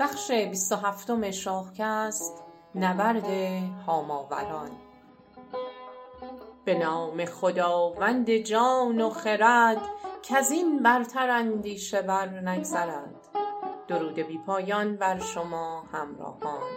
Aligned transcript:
بخش 0.00 0.30
بیست 0.30 0.72
و 0.72 0.76
هفتم 0.76 1.30
شاهکست 1.30 2.42
نبرد 2.74 3.26
هاماوران 3.86 4.70
به 6.64 6.78
نام 6.78 7.24
خداوند 7.24 8.30
جان 8.30 9.00
و 9.00 9.10
خرد 9.10 9.80
کزین 10.22 10.82
برتر 10.82 11.30
اندیشه 11.30 12.02
بر 12.02 12.28
نگذرد. 12.28 13.28
درود 13.88 14.14
بی 14.14 14.38
پایان 14.38 14.96
بر 14.96 15.18
شما 15.18 15.84
همراهان. 15.92 16.70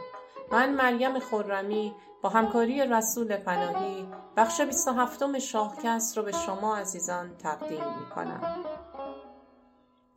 من 0.52 0.74
مریم 0.74 1.20
خرمی 1.20 1.96
با 2.22 2.30
همکاری 2.30 2.82
رسول 2.88 3.38
پناهی 3.38 4.08
بخش 4.38 4.62
بیست 4.62 4.88
و 4.88 4.92
هفتم 4.92 5.40
شاهکست 5.40 6.18
رو 6.18 6.24
به 6.24 6.32
شما 6.32 6.78
عزیزان 6.78 7.38
تقدیم 7.38 7.84
می 8.00 8.10
کنم 8.16 8.77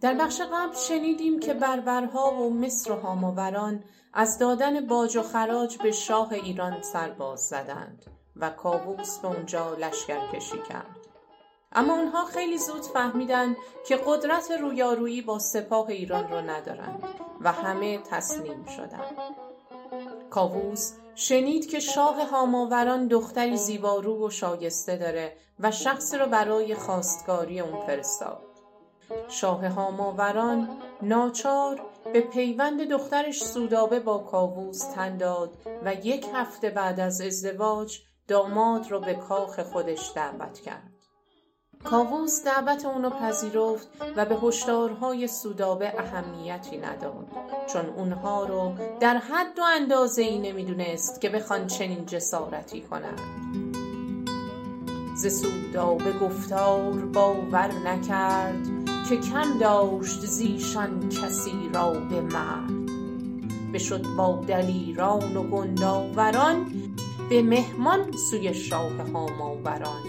در 0.01 0.15
بخش 0.15 0.41
قبل 0.41 0.77
شنیدیم 0.77 1.41
که 1.41 1.55
بربرها 1.55 2.35
و 2.35 2.55
مصر 2.55 2.93
و 2.93 2.97
هاماوران 2.97 3.85
از 4.15 4.39
دادن 4.39 4.87
باج 4.87 5.17
و 5.17 5.23
خراج 5.23 5.79
به 5.79 5.93
شاه 5.93 6.33
ایران 6.33 6.83
سرباز 6.83 7.41
زدند 7.41 8.05
و 8.37 8.51
کاووس 8.51 9.19
به 9.19 9.29
اونجا 9.29 9.75
لشکرکشی 9.75 10.59
کرد. 10.69 10.97
اما 11.73 11.95
اونها 11.95 12.25
خیلی 12.25 12.59
زود 12.59 12.83
فهمیدن 12.83 13.57
که 13.87 14.01
قدرت 14.07 14.51
رویارویی 14.51 15.23
با 15.23 15.39
سپاه 15.39 15.89
ایران 15.89 16.31
رو 16.31 16.41
ندارند 16.41 17.03
و 17.41 17.53
همه 17.53 17.99
تسلیم 17.99 18.65
شدند. 18.65 19.17
کاووس 20.31 20.93
شنید 21.15 21.71
که 21.71 21.81
شاه 21.81 22.29
هاماوران 22.29 23.07
دختری 23.07 23.57
زیبارو 23.57 24.27
و 24.27 24.31
شایسته 24.31 24.97
داره 24.97 25.37
و 25.61 25.71
شخصی 25.71 26.19
رو 26.19 26.27
برای 26.27 26.75
خواستگاری 26.75 27.61
اون 27.61 27.87
فرستاد. 27.87 28.50
شاه 29.29 29.67
هاماوران 29.67 30.69
ناچار 31.03 31.81
به 32.13 32.21
پیوند 32.21 32.89
دخترش 32.89 33.45
سودابه 33.45 34.01
با 34.01 34.19
کاووس 34.19 34.79
تن 34.79 35.17
داد 35.17 35.51
و 35.85 35.95
یک 35.95 36.27
هفته 36.35 36.71
بعد 36.71 37.01
از 37.01 37.21
ازدواج 37.21 37.99
داماد 38.29 38.91
رو 38.91 39.01
به 39.01 39.15
کاخ 39.15 39.61
خودش 39.61 40.13
دعوت 40.15 40.59
کرد. 40.59 40.91
کاووس 41.85 42.45
دعوت 42.45 42.85
اونو 42.85 43.11
پذیرفت 43.11 43.89
و 44.17 44.25
به 44.25 44.37
هشدارهای 44.37 45.27
سودابه 45.27 46.01
اهمیتی 46.01 46.79
نداد 46.79 47.29
چون 47.67 47.87
اونها 47.87 48.45
رو 48.45 48.73
در 49.01 49.17
حد 49.17 49.59
و 49.59 49.63
اندازه 49.63 50.23
ای 50.23 50.39
نمی‌دونست 50.39 51.21
که 51.21 51.29
بخوان 51.29 51.67
چنین 51.67 52.07
جسارتی 52.07 52.81
کنند. 52.81 53.21
ز 55.17 55.41
سودابه 55.41 56.13
گفتار 56.13 56.93
باور 56.93 57.73
نکرد 57.73 58.67
که 59.11 59.17
کم 59.17 59.59
داشت 59.59 60.27
زیشان 60.27 61.09
کسی 61.09 61.71
را 61.75 61.93
به 61.93 62.21
مرد. 62.21 62.71
بشد 63.73 64.07
با 64.17 64.45
دلیران 64.49 65.37
و 65.37 65.43
گندآوران 65.43 66.73
به 67.31 67.43
مهمان 67.43 68.13
سوی 68.31 68.55
شاه 68.55 68.93
هاماوران. 69.13 70.03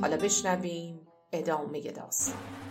حالا 0.00 0.16
بشنویم 0.16 1.00
ادامه 1.32 1.80
داستان. 1.80 2.61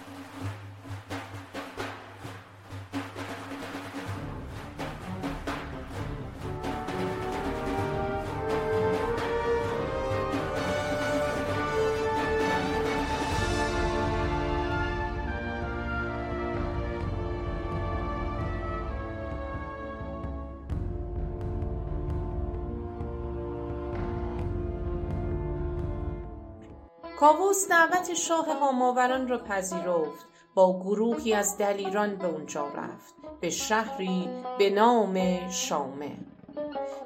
کاووس 27.21 27.67
دعوت 27.69 28.13
شاه 28.13 28.57
هاماوران 28.59 29.27
را 29.27 29.37
پذیرفت 29.37 30.25
با 30.53 30.79
گروهی 30.79 31.33
از 31.33 31.57
دلیران 31.57 32.15
به 32.15 32.27
اونجا 32.27 32.67
رفت 32.67 33.15
به 33.41 33.49
شهری 33.49 34.29
به 34.59 34.69
نام 34.69 35.49
شامه. 35.49 36.17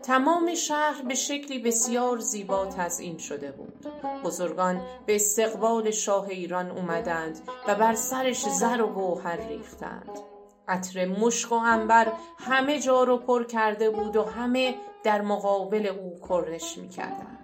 تمام 0.03 0.55
شهر 0.55 1.01
به 1.07 1.15
شکلی 1.15 1.59
بسیار 1.59 2.19
زیبا 2.19 2.65
تزئین 2.65 3.17
شده 3.17 3.51
بود. 3.51 3.85
بزرگان 4.23 4.81
به 5.05 5.15
استقبال 5.15 5.91
شاه 5.91 6.27
ایران 6.27 6.71
اومدند 6.71 7.39
و 7.67 7.75
بر 7.75 7.93
سرش 7.95 8.49
زر 8.49 8.81
و 8.81 8.87
گوهر 8.87 9.47
ریختند. 9.47 10.19
عطر 10.67 11.05
مشک 11.05 11.51
و 11.51 11.55
عنبر 11.55 12.11
همه 12.37 12.79
جا 12.79 13.03
رو 13.03 13.17
پر 13.17 13.43
کرده 13.43 13.89
بود 13.89 14.15
و 14.15 14.23
همه 14.23 14.75
در 15.03 15.21
مقابل 15.21 15.87
او 15.87 16.19
کرنش 16.29 16.77
می 16.77 16.89
کردند. 16.89 17.34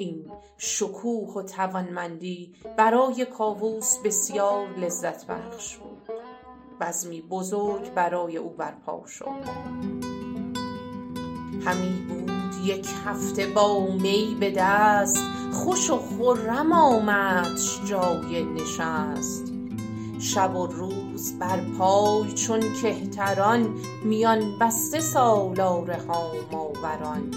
این 0.00 0.30
شکوه 0.58 1.34
و 1.34 1.42
توانمندی 1.42 2.54
برای 2.76 3.26
کاووس 3.26 3.98
بسیار 4.04 4.68
لذت 4.78 5.26
بخش 5.26 5.76
بود. 5.76 6.08
بزمی 6.80 7.20
بزرگ 7.20 7.94
برای 7.94 8.36
او 8.36 8.50
برپا 8.50 9.06
شد. 9.06 9.26
همی 11.64 12.06
بود 12.08 12.30
یک 12.64 12.88
هفته 13.04 13.46
با 13.46 13.86
می 14.02 14.36
به 14.40 14.50
دست 14.50 15.22
خوش 15.52 15.90
و 15.90 15.98
خرم 15.98 16.72
آمدش 16.72 17.80
جای 17.84 18.44
نشست. 18.44 19.52
شب 20.20 20.56
و 20.56 20.66
روز 20.66 21.38
بر 21.38 21.60
پای 21.78 22.32
چون 22.32 22.60
کهتران 22.82 23.74
میان 24.04 24.58
بسته 24.60 25.00
سالار 25.00 25.90
هاماوران 25.90 27.30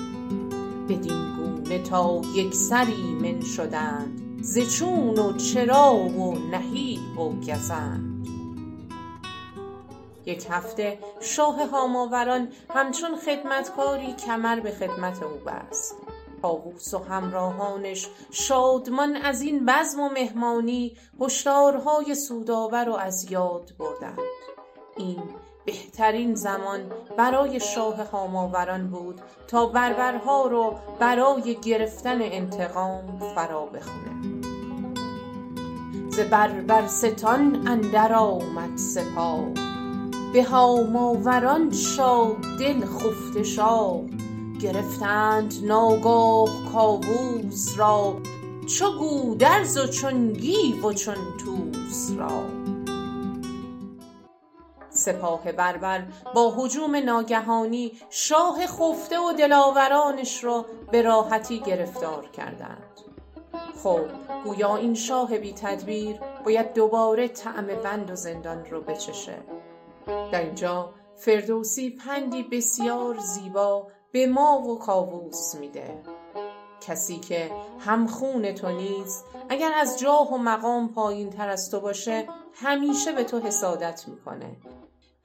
بدین 0.89 1.32
گونه 1.73 1.85
تا 1.85 2.21
یکسر 2.35 2.85
ایمن 2.85 3.41
شدند 3.41 4.21
ز 4.41 4.77
چون 4.77 5.19
و 5.19 5.37
چرا 5.37 5.93
و 5.95 6.37
نهیب 6.37 7.19
و 7.19 7.29
گزند. 7.29 8.27
یک 10.25 10.47
هفته 10.49 10.99
شاه 11.21 11.65
هاماوران 11.69 12.47
همچون 12.69 13.15
خدمتکاری 13.15 14.13
کمر 14.13 14.59
به 14.59 14.71
خدمت 14.71 15.23
او 15.23 15.37
بست. 15.37 15.95
کاووس 16.41 16.93
و 16.93 16.97
همراهانش 16.97 18.09
شادمان 18.31 19.15
از 19.15 19.41
این 19.41 19.65
بزم 19.65 19.99
و 19.99 20.09
مهمانی 20.09 20.97
هشدارهای 21.21 22.15
سودابه 22.15 22.83
رو 22.83 22.95
از 22.95 23.31
یاد 23.31 23.71
بردند. 23.79 24.19
این 24.97 25.23
بهترین 25.65 26.35
زمان 26.35 26.81
برای 27.17 27.59
شاه 27.59 28.03
هاماوران 28.03 28.87
بود 28.87 29.21
تا 29.47 29.65
بربرها 29.65 30.47
رو 30.47 30.75
برای 30.99 31.55
گرفتن 31.55 32.21
انتقام 32.21 33.19
فرا 33.35 33.65
بخونه. 33.65 34.43
ز 36.09 36.19
بربرستان 36.19 37.67
اندر 37.67 38.13
آمد 38.13 38.77
سپاه 38.77 39.45
به 40.33 40.43
هاماوران 40.43 41.71
شاه 41.71 42.35
دل 42.59 42.85
خفته 42.85 43.43
شاه. 43.43 44.01
گرفتند 44.61 45.53
ناگاه 45.63 46.49
کاووس 46.73 47.77
را 47.77 48.21
چو 48.65 48.97
گودرز 48.99 49.77
و 49.77 49.87
چون 49.87 50.33
گیو 50.33 50.87
و 50.87 50.93
چون 50.93 51.15
طوس 51.45 52.11
را. 52.17 52.62
سپاه 55.03 55.51
بربر 55.51 56.03
با 56.35 56.49
هجوم 56.49 56.95
ناگهانی 56.95 57.91
شاه 58.09 58.67
خفته 58.67 59.19
و 59.19 59.33
دلاورانش 59.33 60.43
را 60.43 60.65
به 60.91 61.01
راحتی 61.01 61.59
گرفتار 61.59 62.29
کردند. 62.29 62.99
خب 63.83 64.05
گویا 64.43 64.75
این 64.75 64.93
شاه 64.93 65.37
بی 65.37 65.53
تدبیر 65.53 66.19
باید 66.45 66.73
دوباره 66.73 67.27
طعم 67.27 67.67
بند 67.67 68.11
و 68.11 68.15
زندان 68.15 68.65
رو 68.65 68.81
بچشه. 68.81 69.37
در 70.31 70.41
اینجا 70.41 70.93
فردوسی 71.15 71.89
پندی 71.89 72.43
بسیار 72.43 73.17
زیبا 73.17 73.87
به 74.11 74.27
ما 74.27 74.61
و 74.61 74.79
کاووس 74.79 75.55
میده. 75.55 76.01
کسی 76.81 77.19
که 77.19 77.51
هم 77.79 78.07
خون 78.07 78.51
تو 78.51 78.71
نیست 78.71 79.25
اگر 79.49 79.71
از 79.75 79.99
جاه 79.99 80.33
و 80.33 80.37
مقام 80.37 80.93
پایین 80.93 81.29
تر 81.29 81.49
از 81.49 81.71
تو 81.71 81.79
باشه 81.79 82.27
همیشه 82.53 83.11
به 83.11 83.23
تو 83.23 83.39
حسادت 83.39 84.07
می‌کنه. 84.07 84.55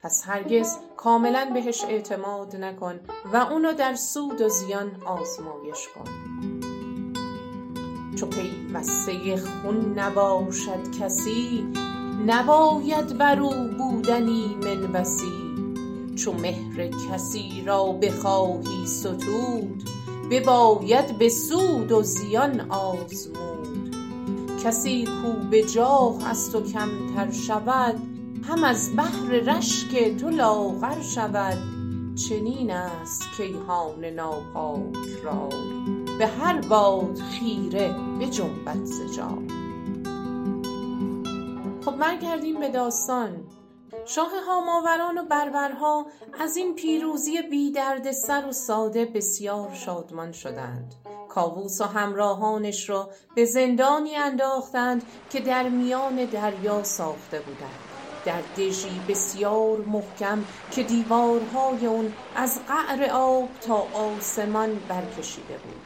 پس 0.01 0.23
هرگز 0.25 0.77
کاملا 0.97 1.51
بهش 1.53 1.83
اعتماد 1.83 2.55
نکن 2.55 2.99
و 3.33 3.37
اونو 3.37 3.73
در 3.73 3.95
سود 3.95 4.41
و 4.41 4.49
زیان 4.49 5.03
آزمایش 5.05 5.87
کن. 5.95 6.11
چو 8.15 8.25
پیوسته 8.25 9.37
خون 9.37 9.99
نباشد 9.99 10.99
کسی 10.99 11.67
نباید 12.27 13.17
بر 13.17 13.39
او 13.39 13.67
بودن 13.67 14.27
ایمن 14.27 14.91
وصی 14.91 15.55
چو 16.15 16.33
مهر 16.33 16.87
کسی 16.87 17.63
را 17.65 17.85
بخواهی 17.91 18.87
ستود 18.87 19.83
بباید 20.31 21.17
به 21.17 21.29
سود 21.29 21.91
و 21.91 22.03
زیان 22.03 22.71
آزمود. 22.71 23.95
کسی 24.63 25.05
کو 25.05 25.33
به 25.51 25.63
جاه 25.63 26.29
از 26.29 26.51
تو 26.51 26.61
کمتر 26.61 27.31
شود 27.31 28.08
هم 28.49 28.63
از 28.63 28.95
بهر 28.95 29.29
رشک 29.29 30.17
تو 30.17 30.29
لاغر 30.29 31.01
شود. 31.01 31.57
چنین 32.15 32.71
است 32.71 33.23
کیهان 33.37 34.05
ناپاک 34.05 34.95
رای 35.23 36.17
به 36.19 36.27
هر 36.27 36.61
باد 36.61 37.17
خیره 37.17 37.95
بجنبد 38.21 38.83
ز 38.83 39.15
جای 39.15 39.47
خب 41.85 41.97
برگردیم 41.97 42.59
به 42.59 42.69
داستان. 42.69 43.47
شاه 44.05 44.31
هاماوران 44.47 45.17
و 45.17 45.23
بربرها 45.23 46.05
از 46.39 46.57
این 46.57 46.75
پیروزی 46.75 47.41
بی 47.41 47.73
سر 48.11 48.45
و 48.45 48.51
ساده 48.51 49.05
بسیار 49.05 49.73
شادمان 49.73 50.31
شدند. 50.31 50.95
کاووس 51.29 51.81
و 51.81 51.83
همراهانش 51.83 52.89
را 52.89 53.09
به 53.35 53.45
زندانی 53.45 54.15
انداختند 54.15 55.03
که 55.29 55.39
در 55.39 55.69
میان 55.69 56.25
دریا 56.25 56.83
ساخته 56.83 57.39
بودند. 57.39 57.88
در 58.29 58.41
دژی 58.57 59.01
بسیار 59.07 59.77
محکم 59.77 60.45
که 60.71 60.83
دیوارهای 60.83 61.85
اون 61.85 62.13
از 62.35 62.59
قعر 62.67 63.09
آب 63.11 63.49
تا 63.61 63.87
آسمان 63.93 64.79
برکشیده 64.89 65.57
بود 65.57 65.81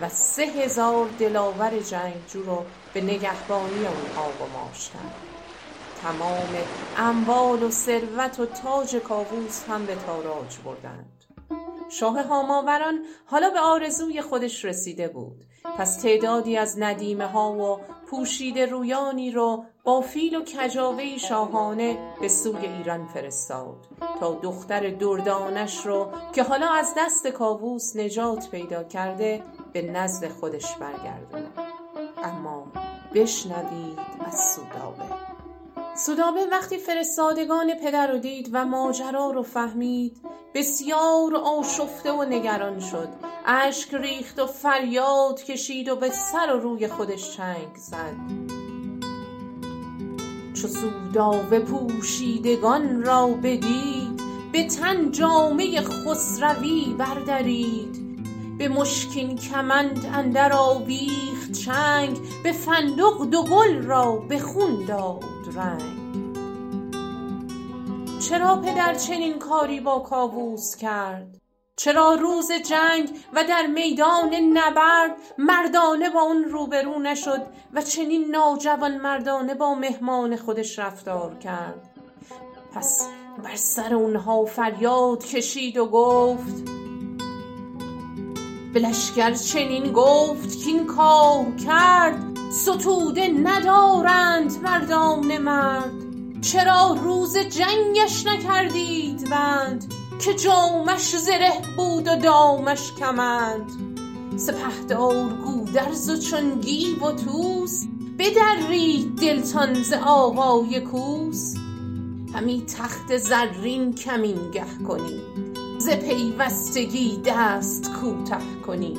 و 0.00 0.08
سه 0.08 0.42
هزار 0.42 1.08
دلاور 1.18 1.78
جنگجو 1.78 2.42
رو 2.42 2.64
به 2.94 3.00
نگهبانی 3.00 3.86
آنها 3.86 4.30
گماشتند 4.40 5.14
تمام 6.02 6.48
اموال 6.96 7.62
و 7.62 7.70
ثروت 7.70 8.40
و 8.40 8.46
تاج 8.46 8.96
کاووس 8.96 9.64
هم 9.68 9.86
به 9.86 9.94
تاراج 10.06 10.56
بردند. 10.64 11.24
شاه 11.88 12.22
هاماوران 12.22 13.04
حالا 13.26 13.50
به 13.50 13.60
آرزوی 13.60 14.22
خودش 14.22 14.64
رسیده 14.64 15.08
بود. 15.08 15.44
پس 15.78 15.96
تعدادی 15.96 16.56
از 16.56 16.78
ندیمه 16.78 17.26
ها 17.26 17.52
و 17.52 17.80
پوشیده 18.10 18.66
رویانی 18.66 19.30
رو 19.30 19.64
با 19.86 20.00
فیل 20.00 20.36
و 20.36 20.44
کجاوه 20.44 21.18
شاهانه 21.18 21.98
به 22.20 22.28
سوی 22.28 22.66
ایران 22.66 23.06
فرستاد 23.06 23.76
تا 24.20 24.38
دختر 24.42 24.90
دردانش 24.90 25.86
رو 25.86 26.08
که 26.32 26.42
حالا 26.42 26.70
از 26.70 26.94
دست 26.96 27.26
کاووس 27.26 27.96
نجات 27.96 28.50
پیدا 28.50 28.84
کرده 28.84 29.42
به 29.72 29.82
نزد 29.82 30.28
خودش 30.28 30.76
برگردونه. 30.76 31.50
اما 32.22 32.66
بشنوید 33.14 33.98
از 34.26 34.54
سودابه. 34.54 35.14
سودابه 35.96 36.46
وقتی 36.52 36.78
فرستادگان 36.78 37.74
پدر 37.74 38.06
رو 38.06 38.18
دید 38.18 38.48
و 38.52 38.64
ماجرا 38.64 39.30
رو 39.30 39.42
فهمید 39.42 40.20
بسیار 40.54 41.36
آشفته 41.36 42.12
و 42.12 42.24
نگران 42.24 42.80
شد. 42.80 43.08
اشک 43.46 43.94
ریخت 43.94 44.38
و 44.38 44.46
فریاد 44.46 45.42
کشید 45.42 45.88
و 45.88 45.96
به 45.96 46.10
سر 46.10 46.54
و 46.54 46.60
روی 46.60 46.88
خودش 46.88 47.36
چنگ 47.36 47.76
زد. 47.76 48.65
چو 50.62 50.68
سودابه 50.68 51.60
پوشیدگان 51.60 53.02
را 53.02 53.26
بدید 53.26 54.20
به 54.52 54.66
تن 54.66 55.10
جامه 55.10 55.80
خسروی 55.80 56.94
بردرید. 56.98 57.96
به 58.58 58.68
مشکین 58.68 59.36
کمند 59.36 60.10
اندر 60.14 60.52
آویخت 60.52 61.52
چنگ 61.52 62.18
به 62.42 62.52
فندق 62.52 63.24
دو 63.30 63.42
گل 63.42 63.82
را 63.82 64.16
به 64.16 64.38
خون 64.38 64.84
داد 64.88 65.24
رنگ. 65.54 66.26
چرا 68.20 68.56
پدر 68.56 68.94
چنین 68.94 69.38
کاری 69.38 69.80
با 69.80 69.98
کاووس 69.98 70.76
کرد؟ 70.76 71.45
چرا 71.76 72.14
روز 72.14 72.52
جنگ 72.52 73.10
و 73.32 73.44
در 73.44 73.66
میدان 73.66 74.34
نبرد 74.34 75.16
مردانه 75.38 76.10
با 76.10 76.20
اون 76.20 76.44
روبرو 76.44 76.98
نشد 76.98 77.42
و 77.72 77.82
چنین 77.82 78.30
ناجوان 78.30 78.98
مردانه 78.98 79.54
با 79.54 79.74
مهمان 79.74 80.36
خودش 80.36 80.78
رفتار 80.78 81.38
کرد؟ 81.38 81.90
پس 82.74 83.08
بر 83.44 83.56
سر 83.56 83.94
اونها 83.94 84.44
فریاد 84.44 85.24
کشید 85.24 85.76
و 85.76 85.86
گفت 85.86 86.64
به 88.74 88.80
لشکر 88.80 89.34
چنین 89.34 89.92
گفت 89.92 90.64
کین 90.64 90.86
کار 90.86 91.46
کرد 91.66 92.22
ستوده 92.50 93.28
ندارند 93.28 94.62
مردان 94.62 95.38
مرد. 95.38 95.92
چرا 96.40 96.96
روز 97.02 97.36
جنگش 97.36 98.26
نکردید 98.26 99.30
بند؟ 99.30 99.94
که 100.18 100.34
جامش 100.34 101.16
زره 101.16 101.52
بود 101.76 102.08
و 102.08 102.16
دامش 102.16 102.92
کمند. 102.92 103.72
سپهدار 104.36 105.28
گودرز 105.28 106.10
و 106.10 106.16
چون 106.16 106.60
و 107.02 107.12
طوس 107.12 107.84
بدرید 108.18 109.16
دلتان 109.16 109.82
ز 109.82 109.92
آوای 110.06 110.80
کوس. 110.80 111.54
همی 112.34 112.64
تخت 112.78 113.16
زرین 113.16 113.94
کمینگه 113.94 114.64
کنید 114.88 115.46
ز 115.78 115.88
پیوستگی 115.88 117.22
دست 117.24 117.90
کوته 117.92 118.36
کنید 118.66 118.98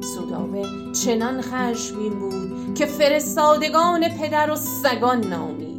سودابه 0.00 0.66
چنان 1.04 1.42
خشمگین 1.42 2.18
بود 2.18 2.74
که 2.74 2.86
فرستادگان 2.86 4.08
پدر 4.08 4.50
و 4.50 4.56
سگان 4.56 5.26
نامید 5.26 5.69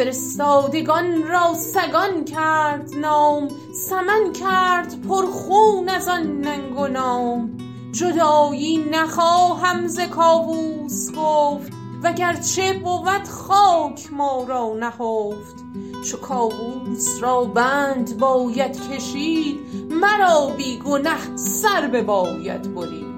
فرستادگان 0.00 1.28
را 1.28 1.54
سگان 1.54 2.24
کرد 2.24 2.94
نام 2.94 3.48
سمن 3.74 4.32
کرد 4.32 5.00
پرخون 5.08 5.88
از 5.88 6.08
آن 6.08 6.40
ننگ 6.40 6.78
و 6.78 6.86
نام. 6.86 7.58
جدایی 7.92 8.78
نخواهم 8.90 9.86
ز 9.86 10.00
کاووس 10.00 11.12
گفت 11.16 11.72
وگرچه 12.02 12.72
بود 12.72 13.28
خاک 13.28 14.12
ما 14.12 14.44
را 14.48 14.74
نهفت. 14.80 15.64
چو 16.10 16.16
کاووس 16.16 17.22
را 17.22 17.44
بند 17.44 18.18
باید 18.18 18.90
کشید 18.90 19.60
مرا 19.90 20.46
بی 20.56 20.78
گنه 20.78 21.36
سر 21.36 21.86
بباید 21.86 22.74
برید. 22.74 23.09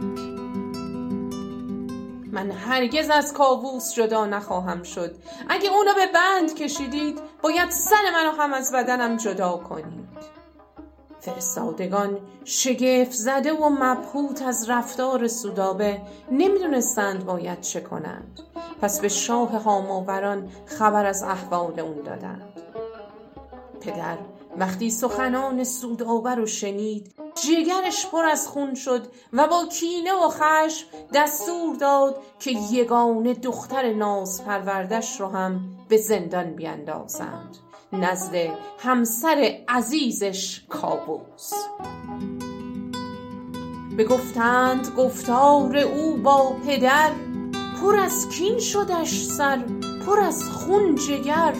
من 2.33 2.51
هرگز 2.51 3.11
از 3.11 3.33
کاووس 3.33 3.95
جدا 3.95 4.27
نخواهم 4.27 4.83
شد. 4.83 5.15
اگه 5.49 5.71
اونو 5.71 5.95
به 5.95 6.07
بند 6.15 6.55
کشیدید 6.55 7.21
باید 7.43 7.71
سر 7.71 8.11
منو 8.13 8.31
هم 8.31 8.53
از 8.53 8.73
بدنم 8.73 9.17
جدا 9.17 9.57
کنید. 9.57 10.09
فرستادگان 11.21 12.19
شگفت 12.45 13.13
زده 13.13 13.53
و 13.53 13.69
مبهوت 13.69 14.43
از 14.43 14.71
رفتار 14.71 15.29
سودابه 15.29 16.01
نمی‌دونستند 16.31 17.25
باید 17.25 17.61
چه 17.61 17.81
کنند. 17.81 18.41
پس 18.81 19.01
به 19.01 19.09
شاه 19.09 19.63
هاماوران 19.63 20.49
خبر 20.67 21.07
از 21.07 21.23
احوال 21.23 21.81
اون 21.81 22.03
دادند. 22.03 22.53
پدر 23.81 24.19
وقتی 24.57 24.91
سخنان 24.91 25.65
سودابه 25.65 26.35
رو 26.35 26.47
شنید 26.47 27.15
جگرش 27.35 28.07
پر 28.07 28.25
از 28.25 28.49
خون 28.49 28.75
شد 28.75 29.07
و 29.33 29.47
با 29.47 29.67
کینه 29.67 30.13
و 30.13 30.29
خشم 30.29 30.87
دستور 31.15 31.77
داد 31.77 32.23
که 32.41 32.51
یگانه 32.71 33.35
دختر 33.35 33.93
ناز 33.93 34.45
پروردش 34.45 35.21
رو 35.21 35.27
هم 35.27 35.61
به 35.89 35.97
زندان 35.97 36.51
بیندازند 36.57 37.57
نزد 37.93 38.35
همسر 38.79 39.59
عزیزش 39.69 40.65
کاووس 40.69 41.53
بگفتند 43.99 44.95
گفتار 44.97 45.77
او 45.77 46.17
با 46.17 46.57
پدر 46.67 47.11
پر 47.81 47.97
از 47.97 48.29
کین 48.29 48.59
شدش 48.59 49.25
سر 49.25 49.65
پر 50.07 50.21
از 50.21 50.51
خون 50.51 50.95
جگر. 50.95 51.55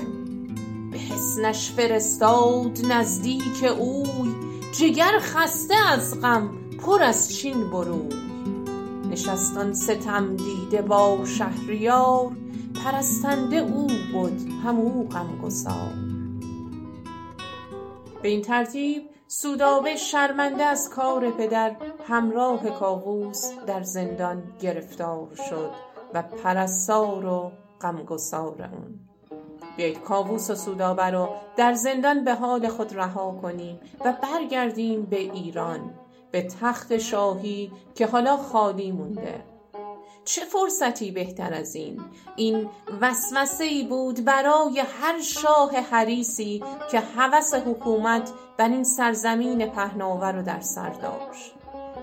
به 0.93 0.99
حصنش 0.99 1.71
فرستاد 1.71 2.79
نزدیک 2.89 3.65
اوی 3.79 4.32
جگر 4.73 5.19
خسته 5.19 5.75
از 5.93 6.21
غم 6.21 6.51
پر 6.79 7.03
از 7.03 7.37
چین 7.37 7.71
بروی 7.71 8.09
نشست 9.11 9.57
آن 9.57 9.73
ستم 9.73 10.37
دیده 10.37 10.83
با 10.83 11.25
شهریار 11.25 12.31
پرستنده 12.85 13.57
او 13.57 13.87
بد 13.87 14.41
هم 14.65 14.77
او 14.77 15.09
غمگسار. 15.09 15.93
به 18.23 18.29
این 18.29 18.43
ترتیب 18.43 19.03
سودابه 19.27 19.97
شرمنده 19.97 20.65
از 20.65 20.91
کار 20.91 21.31
پدر 21.31 21.77
همراه 22.09 22.71
کاووس 22.71 23.51
در 23.67 23.83
زندان 23.83 24.43
گرفتار 24.61 25.29
شد 25.51 25.71
و 26.15 26.23
پرستار 26.23 27.27
و 27.27 27.53
غمگسار 27.81 28.71
اون. 28.73 29.12
بیایید 29.77 30.03
کاووس 30.03 30.51
و 30.51 30.55
سودابه 30.55 31.11
رو 31.11 31.29
در 31.57 31.73
زندان 31.73 32.25
به 32.25 32.35
حال 32.35 32.69
خود 32.69 32.97
رها 32.97 33.39
کنیم 33.43 33.81
و 34.05 34.13
برگردیم 34.23 35.03
به 35.03 35.19
ایران 35.19 35.95
به 36.31 36.43
تخت 36.43 36.99
شاهی 36.99 37.73
که 37.95 38.07
حالا 38.07 38.37
خالی 38.37 38.93
مونده. 38.93 39.45
چه 40.25 40.45
فرصتی 40.45 41.11
بهتر 41.11 41.55
از 41.55 41.75
این؟ 41.75 42.01
این 42.37 42.69
وسوسه 43.01 43.65
ای 43.65 43.85
بود 43.85 44.25
برای 44.25 44.83
هر 45.01 45.21
شاه 45.21 45.77
حریسی 45.77 46.63
که 46.91 47.01
هوس 47.01 47.55
حکومت 47.55 48.31
بر 48.59 48.69
این 48.69 48.85
سرزمین 48.85 49.67
پهناور 49.67 50.33
رو 50.33 50.43
در 50.43 50.61
سر 50.61 50.91
داشت. 50.91 51.55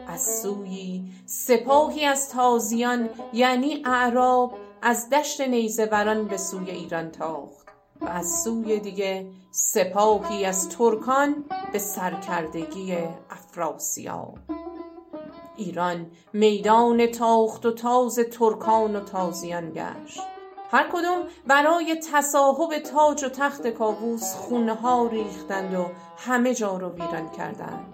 از 0.08 0.42
سوی 0.42 1.04
سپاهی 1.26 2.06
از 2.06 2.30
تازیان 2.30 3.10
یعنی 3.34 3.84
اعراب 3.86 4.54
از 4.82 5.10
دشت 5.10 5.42
نیزه 5.42 5.86
وران 5.86 6.28
به 6.28 6.38
سوی 6.38 6.72
ایران 6.72 7.12
تاخت. 7.12 7.59
و 8.02 8.06
از 8.08 8.42
سوی 8.44 8.80
دیگه 8.80 9.28
سپاهی 9.52 10.46
از 10.46 10.70
ترکان 10.70 11.46
به 11.74 11.80
سرکردگی 11.80 12.98
افراسیاب. 13.30 14.38
ایران 15.58 16.12
میدان 16.34 17.08
تاخت 17.08 17.66
و 17.66 17.72
تاز 17.72 18.20
ترکان 18.32 18.96
و 18.96 19.00
تازیان 19.00 19.72
گشت. 19.72 20.20
هر 20.72 20.90
کدوم 20.94 21.28
برای 21.48 22.00
تصاحب 22.14 22.78
تاج 22.78 23.24
و 23.24 23.30
تخت 23.30 23.68
کاووس 23.68 24.36
خونها 24.36 25.08
ریختند 25.08 25.74
و 25.74 25.86
همه 26.18 26.54
جا 26.54 26.78
رو 26.78 26.90
ویران 26.90 27.30
کردند. 27.30 27.94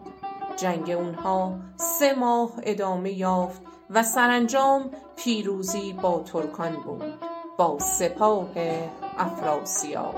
جنگ 0.55 0.89
اونها 0.89 1.55
سه 1.75 2.13
ماه 2.13 2.51
ادامه 2.63 3.11
یافت 3.11 3.61
و 3.89 4.03
سرانجام 4.03 4.91
پیروزی 5.15 5.93
با 5.93 6.19
ترکان 6.19 6.75
بود. 6.75 7.34
با 7.57 7.79
سپاه 7.79 8.49
افراسیاب. 9.17 10.15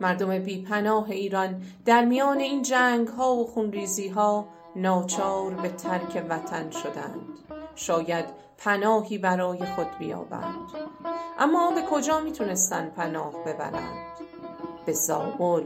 مردم 0.00 0.38
بی 0.38 0.62
پناه 0.62 1.10
ایران 1.10 1.62
در 1.84 2.04
میان 2.04 2.40
این 2.40 2.62
جنگ 2.62 3.08
ها 3.08 3.34
و 3.34 3.46
خونریزی 3.46 4.08
ها 4.08 4.46
ناچار 4.76 5.50
به 5.50 5.68
ترک 5.68 6.24
وطن 6.28 6.70
شدند. 6.70 7.20
شاید 7.74 8.24
پناهی 8.58 9.18
برای 9.18 9.66
خود 9.66 9.86
بیابند. 9.98 10.68
اما 11.38 11.70
به 11.70 11.82
کجا 11.90 12.20
می‌تونستند 12.20 12.94
پناه 12.94 13.32
ببرند؟ 13.46 14.06
به 14.86 14.92
زابل 14.92 15.64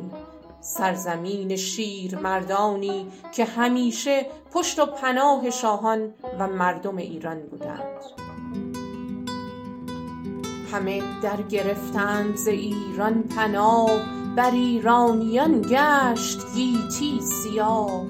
سرزمین 0.60 1.56
شیر 1.56 2.18
مردانی 2.18 3.12
که 3.32 3.44
همیشه 3.44 4.26
پشت 4.52 4.78
و 4.78 4.86
پناه 4.86 5.50
شاهان 5.50 6.14
و 6.38 6.46
مردم 6.46 6.96
ایران 6.96 7.40
بودند. 7.40 8.25
همه 10.72 11.02
در 11.22 11.42
گرفتند 11.42 12.36
ز 12.36 12.48
ایران 12.48 13.22
پناه 13.22 13.90
بر 14.36 14.50
ایرانیان 14.50 15.62
گشت 15.62 16.38
گیتی 16.54 17.20
سیاه 17.20 18.04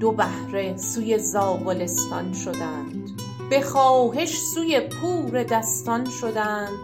دو 0.00 0.12
بهره 0.12 0.76
سوی 0.76 1.18
زابلستان 1.18 2.32
شدند 2.32 3.10
به 3.50 3.60
خواهش 3.60 4.38
سوی 4.38 4.80
پور 4.80 5.42
دستان 5.42 6.10
شدند 6.10 6.78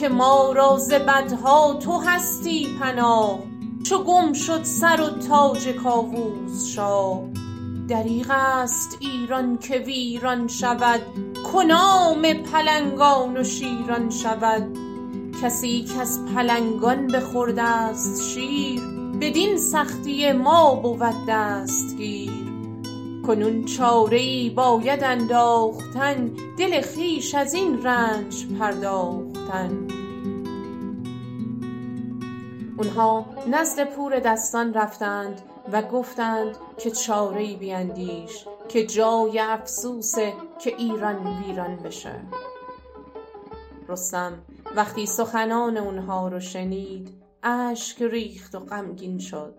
که 0.00 0.08
ما 0.08 0.52
را 0.52 0.78
ز 0.78 0.92
بدها 0.92 1.74
تو 1.74 1.98
هستی 1.98 2.66
پناه 2.80 3.38
چو 3.82 4.04
گم 4.04 4.32
شد 4.32 4.62
سر 4.62 5.00
و 5.00 5.08
تاج 5.28 5.68
کاووس 5.68 6.66
شاه. 6.66 7.22
دریغ 7.88 8.26
است 8.30 8.98
ایران 9.00 9.58
که 9.58 9.78
ویران 9.78 10.48
شود 10.48 11.00
کنام 11.52 12.22
پلنگان 12.32 13.36
و 13.36 13.44
شیران 13.44 14.10
شود. 14.10 14.78
کسی 15.42 15.84
کز 15.84 16.18
پلنگان 16.34 17.06
بخورده 17.06 17.62
است 17.62 18.22
شیر 18.22 18.80
بدین 19.20 19.58
سختی 19.58 20.32
ما 20.32 20.74
بود 20.74 21.14
دستگیر. 21.28 22.30
کنون 23.26 23.64
چاره 23.64 24.18
ای 24.18 24.50
باید 24.50 25.04
انداختن 25.04 26.30
دل 26.58 26.82
خویش 26.82 27.34
از 27.34 27.54
این 27.54 27.82
رنج 27.82 28.46
پرداختن. 28.58 29.88
اونها 32.78 33.26
نزد 33.50 33.84
پور 33.84 34.18
دستان 34.20 34.74
رفتند. 34.74 35.42
و 35.72 35.82
گفتند 35.82 36.56
که 36.78 36.90
چاره 36.90 37.40
ای 37.40 37.56
بیندیش 37.56 38.44
که 38.68 38.86
جای 38.86 39.38
افسوسه 39.38 40.34
که 40.58 40.74
ایران 40.76 41.26
ویران 41.26 41.76
بشه. 41.76 42.20
رستم 43.88 44.38
وقتی 44.76 45.06
سخنان 45.06 45.76
اونها 45.76 46.28
رو 46.28 46.40
شنید 46.40 47.22
اشک 47.42 48.02
ریخت 48.02 48.54
و 48.54 48.58
غمگین 48.58 49.18
شد. 49.18 49.54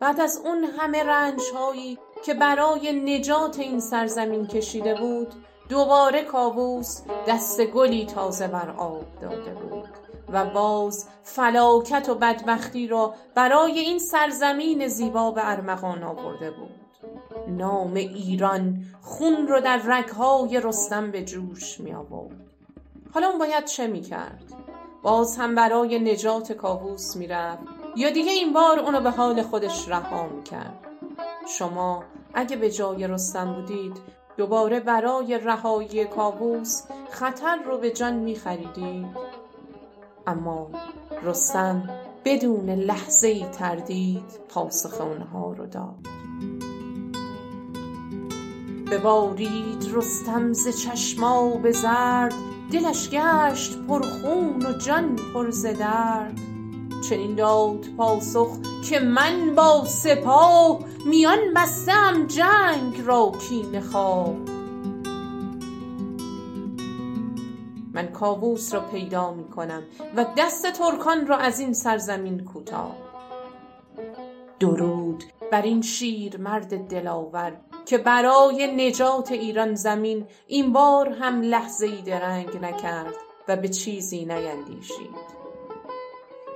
بعد 0.00 0.20
از 0.20 0.40
اون 0.44 0.64
همه 0.64 1.04
رنج 1.04 1.40
هایی 1.54 1.98
که 2.24 2.34
برای 2.34 2.92
نجات 2.92 3.58
این 3.58 3.80
سرزمین 3.80 4.46
کشیده 4.46 4.94
بود 4.94 5.34
دوباره 5.68 6.22
کاووس 6.22 7.00
دست 7.28 7.66
گلی 7.66 8.06
تازه 8.06 8.48
بر 8.48 8.70
آب 8.70 9.20
داده 9.20 9.54
بود. 9.54 10.03
و 10.34 10.44
باز 10.44 11.08
فلاکت 11.22 12.08
و 12.08 12.14
بدبختی 12.14 12.86
را 12.86 13.14
برای 13.34 13.78
این 13.78 13.98
سرزمین 13.98 14.88
زیبا 14.88 15.30
به 15.30 15.50
ارمغان 15.50 16.02
آورده 16.02 16.50
بود. 16.50 16.84
نام 17.48 17.94
ایران 17.94 18.84
خون 19.02 19.48
رو 19.48 19.60
در 19.60 19.80
رگهای 19.84 20.60
رستم 20.60 21.10
به 21.10 21.24
جوش 21.24 21.80
می 21.80 21.94
آورد 21.94 22.36
حالا 23.12 23.28
اون 23.28 23.38
باید 23.38 23.64
چه 23.64 23.86
می 23.86 24.00
کرد؟ 24.00 24.42
باز 25.02 25.36
هم 25.36 25.54
برای 25.54 25.98
نجات 25.98 26.52
کاووس 26.52 27.16
می 27.16 27.26
رفت 27.26 27.62
یا 27.96 28.10
دیگه 28.10 28.32
این 28.32 28.52
بار 28.52 28.78
اونو 28.78 29.00
به 29.00 29.10
حال 29.10 29.42
خودش 29.42 29.88
رها 29.88 30.26
می 30.26 30.42
کرد 30.42 30.78
شما 31.58 32.04
اگه 32.34 32.56
به 32.56 32.70
جای 32.70 33.06
رستم 33.06 33.54
بودید 33.54 33.96
دوباره 34.36 34.80
برای 34.80 35.38
رهایی 35.38 36.04
کاووس 36.04 36.82
خطر 37.10 37.56
رو 37.56 37.78
به 37.78 37.90
جان 37.90 38.14
می 38.14 38.36
خریدید 38.36 39.06
اما 40.26 40.70
رستم 41.22 41.90
بدون 42.24 42.70
لحظه 42.70 43.28
ای 43.28 43.44
تردید 43.44 44.24
پاسخ 44.48 45.00
اونها 45.00 45.52
رو 45.52 45.66
داد. 45.66 45.94
ببارید 48.90 49.90
رستم 49.94 50.52
ز 50.52 50.68
چشم 50.68 51.24
آب 51.24 51.70
زرد 51.70 52.34
دلش 52.72 53.10
گشت 53.10 53.78
پر 53.88 54.02
خون 54.02 54.66
و 54.66 54.78
جان 54.78 55.16
پر 55.34 55.50
ز 55.50 55.66
درد. 55.66 56.38
چنین 57.08 57.34
داد 57.34 57.86
پاسخ 57.96 58.48
که 58.88 59.00
من 59.00 59.54
با 59.54 59.84
سپاه 59.84 60.78
میان 61.06 61.38
بسته 61.56 61.92
ام 61.92 62.26
جنگ 62.26 63.02
را 63.06 63.32
کینه 63.48 63.80
خواه. 63.80 64.53
من 67.94 68.06
کاووس 68.06 68.74
را 68.74 68.80
پیدا 68.80 69.34
می 69.34 69.48
کنم 69.48 69.82
و 70.16 70.26
دست 70.36 70.72
ترکان 70.72 71.26
را 71.26 71.36
از 71.36 71.60
این 71.60 71.72
سرزمین 71.72 72.44
کوتاه. 72.44 72.96
درود 74.60 75.24
بر 75.52 75.62
این 75.62 75.82
شیرمرد 75.82 76.88
دلاور 76.88 77.52
که 77.86 77.98
برای 77.98 78.88
نجات 78.88 79.32
ایران 79.32 79.74
زمین 79.74 80.26
این 80.46 80.72
بار 80.72 81.08
هم 81.08 81.42
لحظه 81.42 81.86
ای 81.86 82.02
درنگ 82.02 82.56
نکرد 82.62 83.14
و 83.48 83.56
به 83.56 83.68
چیزی 83.68 84.24
نیندیشید. 84.24 85.34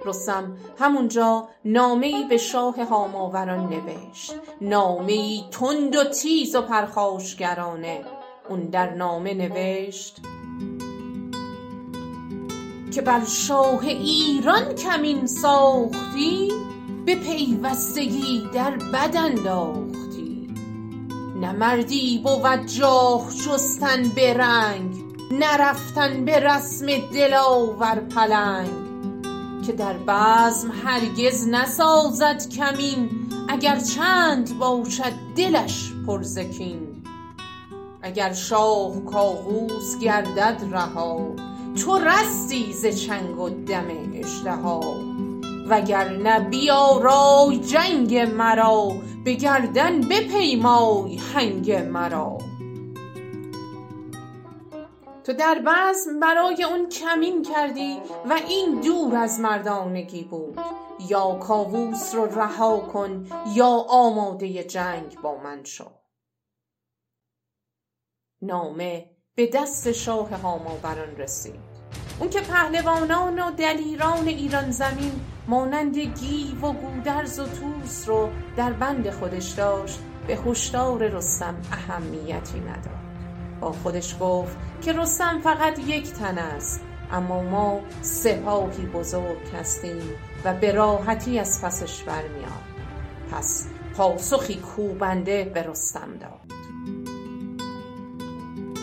رستم 0.05 0.57
همونجا 0.79 1.49
نامه 1.65 2.07
ای 2.07 2.25
به 2.25 2.37
شاه 2.37 2.85
هاماوران 2.85 3.69
نوشت. 3.69 4.35
نامه 4.61 5.13
ای 5.13 5.45
تند 5.51 5.97
و 5.97 6.05
تیز 6.05 6.55
و 6.55 6.63
پرخاشگرانه. 6.63 8.05
اون 8.49 8.61
در 8.61 8.95
نامه 8.95 9.35
نوشت 9.35 10.17
که 12.99 13.03
بر 13.03 13.25
شاه 13.25 13.85
ایران 13.85 14.75
کمین 14.75 15.27
ساختی 15.27 16.53
به 17.07 17.15
پیوستگی 17.15 18.49
در 18.55 18.71
بد 18.71 19.17
انداختی. 19.17 20.49
نه 21.41 21.53
مردی 21.53 22.19
بود 22.19 22.67
جاه 22.67 23.31
جستن 23.47 24.03
به 24.15 24.35
رنگ 24.35 24.97
نه 25.31 25.57
رفتن 25.57 26.25
به 26.25 26.41
رسم 26.41 26.87
دلاور 27.13 28.01
پلنگ. 28.01 28.71
که 29.67 29.73
در 29.73 29.93
بزم 29.93 30.71
هرگز 30.85 31.49
نسازد 31.49 32.49
کمین 32.49 33.11
اگر 33.49 33.81
چند 33.81 34.59
باشد 34.59 35.13
دلش 35.37 35.93
پر 36.07 36.23
ز 36.23 36.39
کین 36.39 37.03
اگر 38.03 38.33
شاه 38.33 39.05
کاووس 39.05 39.99
گردد 39.99 40.65
رها. 40.73 41.48
تو 41.77 41.99
رستی 41.99 42.73
ز 42.73 42.87
چنگ 42.87 43.39
و 43.39 43.49
دم 43.49 43.87
اژدها 44.15 44.81
وگرنه 45.69 46.41
بیارای 46.41 47.59
جنگ 47.59 48.17
مرا 48.17 48.93
به 49.25 49.35
گردن 49.35 50.01
بپیمای 50.01 51.17
هنگ 51.17 51.73
مرا. 51.73 52.39
تو 55.25 55.33
در 55.33 55.63
بزم 55.67 56.21
برای 56.21 56.65
اون 56.65 56.89
کمین 56.89 57.43
کردی 57.43 58.01
و 58.31 58.33
این 58.49 58.81
دور 58.81 59.17
از 59.17 59.41
مردانگی 59.41 60.25
بود. 60.25 60.59
یا 61.09 61.35
کاووس 61.35 62.15
رو 62.15 62.25
رها 62.25 62.81
کن 62.81 63.27
یا 63.55 63.85
آماده 63.89 64.65
جنگ 64.65 65.21
با 65.21 65.37
من 65.37 65.65
شو. 65.65 65.91
نامه 68.43 69.18
به 69.39 69.47
دست 69.47 69.93
شاه 69.93 70.29
هاماوران 70.35 71.17
رسید. 71.19 71.61
اون 72.19 72.31
که 72.31 72.41
پهلوانان 72.41 73.39
و 73.39 73.51
دلیران 73.51 74.29
ایران 74.29 74.71
زمین 74.71 75.13
مانند 75.49 75.99
گیو 75.99 76.61
و 76.61 76.73
گودرز 76.73 77.39
و 77.39 77.45
طوس 77.45 78.09
رو 78.09 78.29
در 78.57 78.73
بند 78.73 79.11
خودش 79.11 79.49
داشت 79.49 79.99
به 80.27 80.37
هشدار 80.37 81.09
رستم 81.09 81.55
اهمیتی 81.73 82.61
نداد. 82.61 82.99
با 83.61 83.73
خودش 83.73 84.17
گفت 84.21 84.57
که 84.83 84.93
رستم 84.93 85.41
فقط 85.41 85.79
یک 85.79 86.13
تن 86.13 86.39
است 86.39 86.81
اما 87.13 87.43
ما 87.43 87.81
سپاهی 88.03 88.87
بزرگ 88.87 89.55
هستیم 89.61 90.03
و 90.45 90.55
به 90.55 90.73
راحتی 90.73 91.39
از 91.39 91.63
پسش 91.63 92.03
برمیام 92.03 92.63
پس 93.33 93.67
پاسخی 93.97 94.57
کوبنده 94.57 95.45
به 95.55 95.63
رستم 95.63 96.09
داد. 96.21 96.48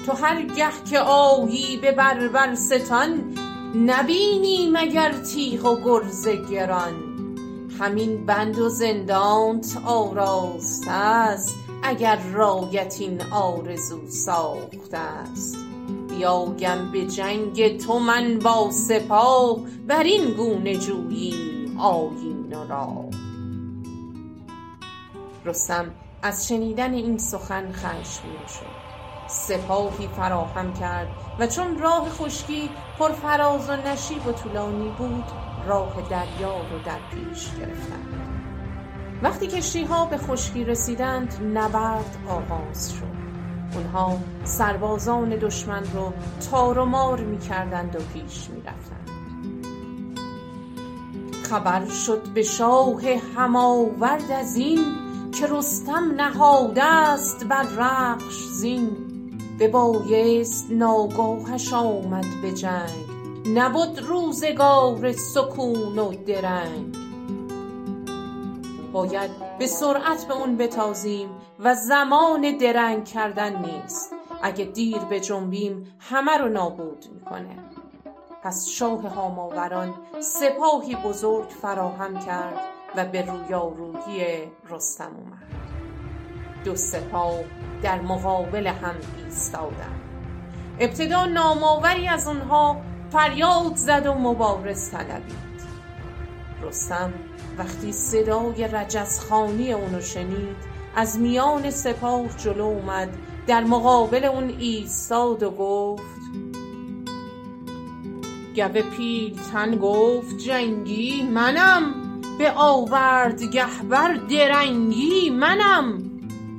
تو 0.05 0.11
هرگه 0.11 0.71
که 0.89 0.99
آیی 0.99 1.77
به 1.77 1.91
بربرستان 1.91 3.37
نبینی 3.75 4.69
مگر 4.73 5.11
تیغ 5.11 5.65
و 5.65 5.81
گرز 5.83 6.27
گران. 6.27 6.93
همین 7.79 8.25
بند 8.25 8.59
و 8.59 8.69
زندانت 8.69 9.77
آراسته 9.85 10.91
است 10.91 11.55
اگر 11.83 12.19
رایت 12.33 12.95
این 12.99 13.21
آرزو 13.31 14.07
ساخته 14.07 14.97
است. 14.97 15.57
بیایم 16.09 16.91
به 16.91 17.05
جنگ 17.05 17.77
تو 17.77 17.99
من 17.99 18.39
با 18.39 18.71
سپاه 18.71 19.59
بر 19.87 20.03
این 20.03 20.31
گونه 20.31 20.75
جوییم 20.75 21.79
آیین 21.79 22.53
و 22.53 22.67
راه 22.67 23.05
رستم 25.45 25.91
از 26.21 26.47
شنیدن 26.47 26.93
این 26.93 27.17
سخن 27.17 27.71
خشمگین 27.71 28.47
شد. 28.47 28.84
سپاهی 29.27 30.07
فراهم 30.07 30.73
کرد 30.73 31.07
و 31.39 31.47
چون 31.47 31.79
راه 31.79 32.09
خشکی 32.09 32.69
پر 32.99 33.11
فراز 33.11 33.69
و 33.69 33.75
نشیب 33.75 34.27
و 34.27 34.31
طولانی 34.31 34.89
بود 34.97 35.23
راه 35.67 35.93
دریا 36.09 36.57
رو 36.57 36.79
در 36.85 36.99
پیش 37.11 37.51
گرفتند. 37.51 38.25
وقتی 39.23 39.47
کشتی 39.47 39.83
ها 39.83 40.05
به 40.05 40.17
خشکی 40.17 40.63
رسیدند 40.63 41.33
نبرد 41.53 42.17
آغاز 42.29 42.91
شد. 42.93 43.15
اونها 43.75 44.17
سربازان 44.43 45.29
دشمن 45.29 45.83
رو 45.93 46.13
تار 46.51 46.79
و 46.79 46.85
مار 46.85 47.19
می 47.19 47.39
کردند 47.39 47.95
و 47.95 47.99
پیش 47.99 48.49
می 48.49 48.61
رفتند. 48.61 49.09
خبر 51.49 51.85
شد 51.85 52.21
به 52.33 52.43
شاه 52.43 53.01
هماورد 53.37 54.31
از 54.31 54.55
این 54.55 54.85
که 55.39 55.47
رستم 55.47 56.11
نهاده 56.15 56.83
است 56.83 57.45
بر 57.45 57.63
رخش 57.63 58.35
زین. 58.35 59.04
ببایست 59.59 60.67
ناگاهش 60.71 61.73
آمد 61.73 62.25
به 62.41 62.51
جنگ. 62.51 63.05
نبد 63.53 63.99
روزگار 63.99 65.11
سکون 65.11 65.99
و 65.99 66.13
درنگ. 66.27 66.97
باید 68.91 69.31
به 69.59 69.67
سرعت 69.67 70.27
به 70.27 70.33
اون 70.33 70.57
بتازیم 70.57 71.29
و 71.59 71.75
زمان 71.75 72.57
درنگ 72.57 73.05
کردن 73.05 73.65
نیست. 73.65 74.13
اگه 74.41 74.65
دیر 74.65 74.99
به 74.99 75.19
همه 75.99 76.37
رو 76.37 76.49
نابود 76.49 77.05
می‌کنه. 77.13 77.57
پس 78.43 78.67
شاه 78.67 79.07
هاماوران 79.07 79.93
سپاهی 80.19 80.95
بزرگ 80.95 81.49
فراهم 81.49 82.19
کرد 82.19 82.59
و 82.95 83.05
به 83.05 83.21
رویارویی 83.21 84.51
رستم 84.69 85.15
اومد. 85.15 85.44
دو 86.65 86.75
سپاه 86.75 87.39
در 87.83 88.01
مقابل 88.01 88.67
هم 88.67 88.95
ایستادند 89.25 90.01
ابتدا 90.79 91.25
نامآوری 91.25 92.07
از 92.07 92.27
آنها 92.27 92.81
فریاد 93.11 93.75
زد 93.75 94.05
و 94.05 94.13
مبارز 94.13 94.91
طلبید. 94.91 95.45
رستم 96.63 97.13
وقتی 97.57 97.91
صدای 97.91 98.67
رجزخانی 98.67 99.73
اونو 99.73 100.01
شنید 100.01 100.55
از 100.95 101.19
میان 101.19 101.69
سپاه 101.69 102.27
جلو 102.37 102.63
اومد 102.63 103.09
در 103.47 103.63
مقابل 103.63 104.25
اون 104.25 104.49
ایستاد 104.59 105.43
و 105.43 105.51
گفت 105.51 106.03
گو 108.55 108.81
پیلتن 108.97 109.75
گفت 109.75 110.37
جنگی 110.37 111.23
منم 111.23 111.93
به 112.39 112.51
آورد 112.51 113.43
گهبر 113.43 114.13
درنگی 114.13 115.29
منم. 115.29 116.04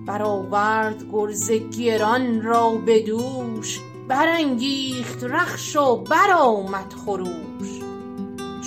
برآورد 0.07 1.05
گرز 1.13 1.51
گران 1.51 2.43
را 2.43 2.71
به 2.71 3.03
دوش 3.03 3.81
برانگیخت 4.09 5.25
رخش 5.25 5.77
و 5.77 5.97
برآمد 5.97 6.93
خروش. 7.05 7.81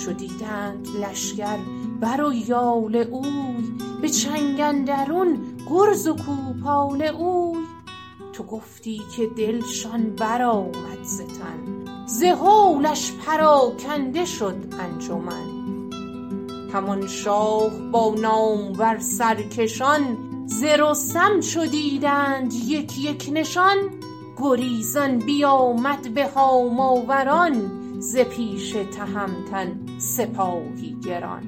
چو 0.04 0.12
دیدند 0.12 0.88
لشکر 1.00 1.58
بر 2.00 2.24
و 2.24 2.32
یال 2.32 2.96
اوی 2.96 3.72
به 4.02 4.08
چنگ 4.08 4.60
اندرون 4.60 5.38
گرز 5.70 6.06
و 6.06 6.16
کوپال 6.16 7.02
اوی. 7.02 7.64
تو 8.32 8.44
گفتی 8.44 9.02
که 9.16 9.26
دلشان 9.26 10.10
برآمد 10.10 11.02
ز 11.02 11.20
تن 11.20 11.84
ز 12.06 12.22
هولش 12.22 13.12
پراکنده 13.26 14.24
شد 14.24 14.74
انجمن. 14.78 15.60
همان 16.72 17.06
شاه 17.06 17.70
با 17.92 18.14
نامور 18.18 18.98
سرکشان 18.98 20.02
ز 20.50 20.62
رستم 20.62 21.40
چو 21.40 21.66
دیدند 21.66 22.52
یک 22.52 22.98
یک 22.98 23.30
نشان 23.32 23.76
گریزان 24.36 25.18
بیامد 25.18 26.14
به 26.14 26.26
هاماوران 26.28 27.70
ز 27.98 28.18
پیش 28.18 28.72
تهمتن 28.72 29.80
سپاهی 29.98 30.96
گران. 31.04 31.42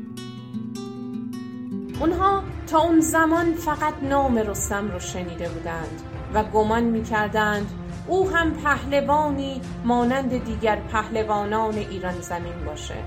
اونها 2.01 2.43
تا 2.67 2.79
اون 2.79 3.01
زمان 3.01 3.55
فقط 3.55 3.95
نام 4.03 4.39
رستم 4.39 4.91
رو 4.91 4.99
شنیده 4.99 5.49
بودند 5.49 6.03
و 6.35 6.45
گمان 6.45 6.83
می‌کردند 6.83 7.71
او 8.07 8.31
هم 8.31 8.55
پهلوانی 8.55 9.61
مانند 9.85 10.45
دیگر 10.45 10.77
پهلوانان 10.77 11.75
ایران 11.75 12.21
زمین 12.21 12.65
باشه. 12.67 13.05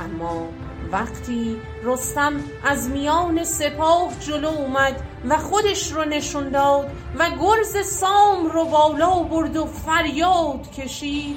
اما 0.00 0.48
وقتی 0.92 1.60
رستم 1.84 2.32
از 2.64 2.90
میان 2.90 3.44
سپاه 3.44 4.12
جلو 4.20 4.48
اومد 4.48 5.02
و 5.28 5.36
خودش 5.36 5.92
رو 5.92 6.04
نشون 6.04 6.48
داد 6.48 6.90
و 7.18 7.30
گرز 7.30 7.86
سام 7.86 8.46
رو 8.46 8.64
بالا 8.64 9.22
برد 9.22 9.56
و 9.56 9.66
فریاد 9.66 10.70
کشید 10.70 11.36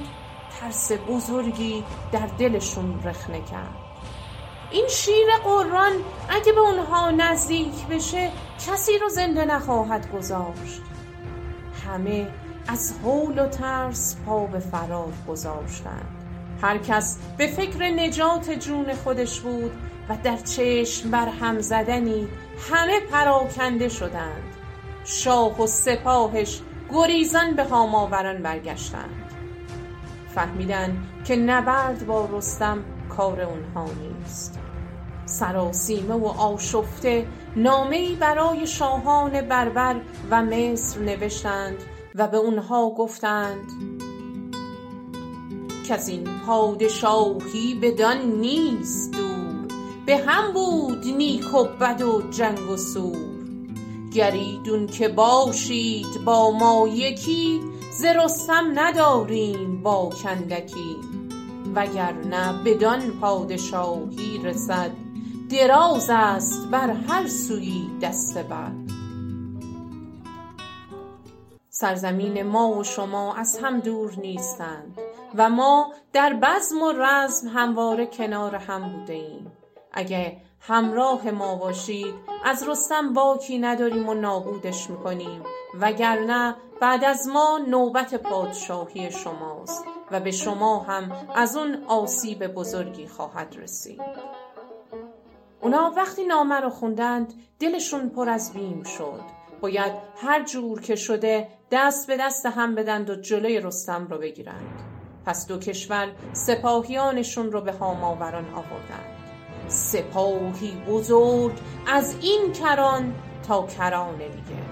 ترس 0.60 0.92
بزرگی 0.92 1.84
در 2.12 2.26
دلشون 2.38 3.02
رخنه 3.04 3.40
کرد. 3.40 3.74
این 4.70 4.88
شیر 4.88 5.26
قرآن 5.44 5.92
اگه 6.28 6.52
به 6.52 6.60
اونها 6.60 7.10
نزدیک 7.10 7.86
بشه 7.90 8.30
کسی 8.66 8.98
رو 8.98 9.08
زنده 9.08 9.44
نخواهد 9.44 10.12
گذاشت. 10.12 10.82
همه 11.86 12.28
از 12.68 12.94
حول 13.02 13.38
و 13.38 13.46
ترس 13.46 14.16
پا 14.26 14.46
به 14.46 14.58
فرار 14.58 15.12
گذاشتند 15.28 16.15
هر 16.62 16.78
کس 16.78 17.18
به 17.38 17.46
فکر 17.46 17.84
نجات 17.84 18.50
جون 18.50 18.94
خودش 18.94 19.40
بود 19.40 19.72
و 20.08 20.16
در 20.22 20.36
چشم 20.36 21.10
بر 21.10 21.28
هم 21.28 21.60
زدنی 21.60 22.28
همه 22.70 23.00
پراکنده 23.00 23.88
شدند. 23.88 24.42
شاه 25.04 25.62
و 25.62 25.66
سپاهش 25.66 26.60
گریزان 26.90 27.54
به 27.54 27.64
هاماوران 27.64 28.42
برگشتند. 28.42 29.32
فهمیدن 30.34 30.96
که 31.24 31.36
نبرد 31.36 32.06
با 32.06 32.28
رستم 32.32 32.84
کار 33.08 33.40
اونها 33.40 33.84
نیست. 33.84 34.58
سراسیمه 35.26 36.14
و 36.14 36.26
آشفته 36.26 37.26
نامهای 37.56 38.16
برای 38.16 38.66
شاهان 38.66 39.40
بربر 39.40 39.96
و 40.30 40.42
مصر 40.42 41.00
نوشتند 41.00 41.76
و 42.14 42.28
به 42.28 42.36
اونها 42.36 42.90
گفتند 42.90 43.95
کز 45.88 46.08
این 46.08 46.24
پادشاهی 46.46 47.74
بدان 47.74 48.18
نیست 48.18 49.12
دور. 49.12 49.68
به 50.06 50.16
هم 50.16 50.52
بود 50.52 51.06
نیک 51.06 51.54
و 51.54 51.64
بد 51.64 52.02
و 52.02 52.22
جنگ 52.30 52.70
و 52.70 52.76
سور. 52.76 53.16
گر 54.14 54.30
ایدون 54.30 54.86
که 54.86 55.08
باشید 55.08 56.24
با 56.24 56.50
ما 56.50 56.88
یکی 56.88 57.60
ز 57.90 58.04
رستم 58.04 58.72
نداریم 58.74 59.82
باک 59.82 60.26
اندکی 60.26 60.96
وگرنه 61.74 62.62
بدان 62.64 63.00
پادشاهی 63.20 64.38
رسد 64.44 64.90
دراز 65.50 66.10
است 66.10 66.68
بر 66.70 66.90
هر 66.90 67.28
سویی 67.28 67.90
دست 68.02 68.38
بد. 68.38 68.95
سرزمین 71.78 72.42
ما 72.42 72.68
و 72.68 72.84
شما 72.84 73.34
از 73.34 73.58
هم 73.58 73.80
دور 73.80 74.14
نیستند 74.18 74.98
و 75.34 75.48
ما 75.48 75.92
در 76.12 76.34
بزم 76.34 76.82
و 76.82 76.92
رزم 76.92 77.48
همواره 77.48 78.06
کنار 78.06 78.54
هم 78.54 78.92
بوده 78.92 79.12
ایم 79.12 79.52
اگه 79.92 80.36
همراه 80.60 81.30
ما 81.30 81.54
باشید 81.54 82.14
از 82.44 82.68
رستم 82.68 83.12
باکی 83.12 83.58
نداریم 83.58 84.08
و 84.08 84.14
نابودش 84.14 84.90
می‌کنیم 84.90 85.42
وگرنه 85.80 86.56
بعد 86.80 87.04
از 87.04 87.28
ما 87.28 87.60
نوبت 87.68 88.14
پادشاهی 88.14 89.10
شماست 89.10 89.84
و 90.10 90.20
به 90.20 90.30
شما 90.30 90.78
هم 90.78 91.12
از 91.34 91.56
اون 91.56 91.84
آسیب 91.88 92.46
بزرگی 92.46 93.06
خواهد 93.06 93.56
رسید. 93.58 94.00
اونا 95.60 95.92
وقتی 95.96 96.24
نامه 96.24 96.60
رو 96.60 96.70
خوندند 96.70 97.34
دلشون 97.60 98.08
پر 98.08 98.28
از 98.28 98.52
بیم 98.52 98.82
شد. 98.82 99.35
باید 99.60 99.92
هر 100.16 100.44
جور 100.44 100.80
که 100.80 100.96
شده 100.96 101.48
دست 101.70 102.06
به 102.06 102.16
دست 102.16 102.46
هم 102.46 102.74
بدند 102.74 103.10
و 103.10 103.14
جلوی 103.14 103.60
رستم 103.60 104.06
رو 104.06 104.18
بگیرند. 104.18 104.82
پس 105.26 105.46
دو 105.46 105.58
کشور 105.58 106.12
سپاهیانشون 106.32 107.52
رو 107.52 107.60
به 107.60 107.72
هاماوران 107.72 108.44
آوردند. 108.44 109.16
سپاهی 109.68 110.82
بزرگ 110.88 111.54
از 111.86 112.16
این 112.20 112.52
کران 112.52 113.14
تا 113.48 113.66
کران 113.66 114.18
دیگه. 114.18 114.62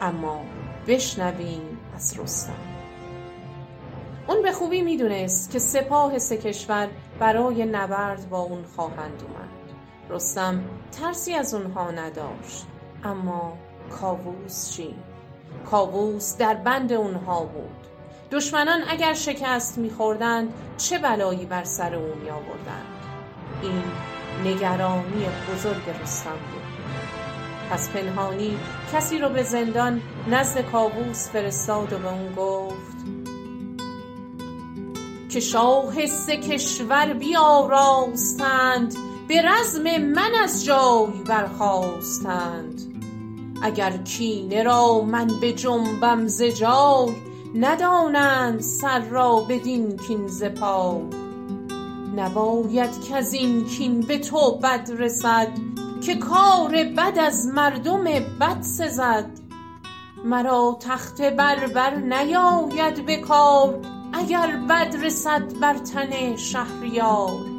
اما 0.00 0.40
بشنویم 0.86 1.78
از 1.94 2.20
رستم. 2.20 2.52
اون 4.28 4.42
به 4.42 4.52
خوبی 4.52 4.82
می‌دونست 4.82 5.50
که 5.50 5.58
سپاه 5.58 6.18
سه 6.18 6.36
کشور 6.36 6.88
برای 7.18 7.64
نبرد 7.64 8.30
با 8.30 8.38
اون 8.38 8.64
خواهند 8.76 9.22
اومد. 9.22 9.48
رستم 10.10 10.64
ترسی 11.00 11.34
از 11.34 11.54
اونها 11.54 11.90
نداشت 11.90 12.66
اما 13.04 13.58
کاووس 13.88 14.70
چی؟ 14.70 14.94
کاووس 15.70 16.36
در 16.36 16.54
بند 16.54 16.92
اونها 16.92 17.44
بود. 17.44 17.88
دشمنان 18.30 18.80
اگر 18.88 19.14
شکست 19.14 19.78
میخوردند 19.78 20.52
چه 20.76 20.98
بلایی 20.98 21.46
بر 21.46 21.64
سر 21.64 21.94
او 21.94 22.14
می 22.14 22.30
آوردند 22.30 22.98
این 23.62 23.82
نگرانی 24.44 25.26
بزرگ 25.54 25.82
رستم 26.02 26.30
بود. 26.30 26.68
پس 27.70 27.90
پنهانی 27.90 28.58
کسی 28.92 29.18
رو 29.18 29.28
به 29.28 29.42
زندان 29.42 30.02
نزد 30.30 30.60
کاووس 30.60 31.28
فرستاد 31.28 31.92
و 31.92 31.98
به 31.98 32.12
اون 32.12 32.34
گفت 32.34 32.98
که 35.28 35.40
شاه 35.40 36.06
سه 36.06 36.36
کشور 36.36 37.12
بیاراستند 37.12 38.94
به 39.28 39.42
رزم 39.42 39.96
من 39.98 40.30
از 40.42 40.64
جای 40.64 41.22
برخاستند. 41.26 42.77
اگر 43.62 43.96
کینه 43.96 44.62
را 44.62 45.00
من 45.00 45.26
بجنبم 45.42 46.26
ز 46.26 46.42
جای 46.42 47.14
ندانند 47.54 48.60
سر 48.60 49.00
را 49.00 49.36
بدین 49.48 49.96
کین 49.96 50.26
ز 50.26 50.44
پای. 50.44 51.02
نباید 52.16 52.90
این 53.34 53.64
کین 53.64 54.00
به 54.00 54.18
تو 54.18 54.58
بد 54.62 54.90
رسد 54.98 55.48
که 56.00 56.14
کار 56.14 56.84
بد 56.96 57.18
از 57.18 57.46
مردم 57.46 58.04
بد 58.40 58.62
سزد. 58.62 59.30
مرا 60.24 60.78
تخت 60.80 61.22
بربر 61.22 61.94
نیاید 61.94 63.06
به 63.06 63.16
اگر 64.12 64.56
بد 64.68 64.96
رسد 65.02 65.58
بر 65.60 65.74
تن 65.74 66.36
شهریار. 66.36 67.57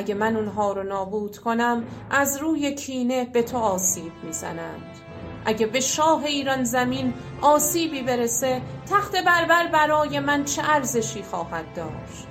اگه 0.00 0.14
من 0.14 0.36
اونها 0.36 0.72
رو 0.72 0.82
نابود 0.82 1.38
کنم 1.38 1.84
از 2.10 2.36
روی 2.36 2.74
کینه 2.74 3.24
به 3.24 3.42
تو 3.42 3.58
آسیب 3.58 4.12
می‌زنند. 4.22 4.82
اگه 5.44 5.66
به 5.66 5.80
شاه 5.80 6.24
ایران 6.24 6.64
زمین 6.64 7.14
آسیبی 7.42 8.02
برسه 8.02 8.62
تخت 8.90 9.16
بربر 9.16 9.66
برای 9.66 10.20
من 10.20 10.44
چه 10.44 10.62
ارزشی 10.64 11.22
خواهد 11.22 11.64
داشت؟ 11.74 12.26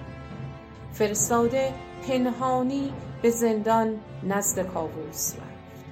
فرستاده 0.93 1.73
پنهانی 2.07 2.93
به 3.21 3.29
زندان 3.29 3.99
نزد 4.23 4.67
کاووس 4.67 5.33
رفت. 5.33 5.85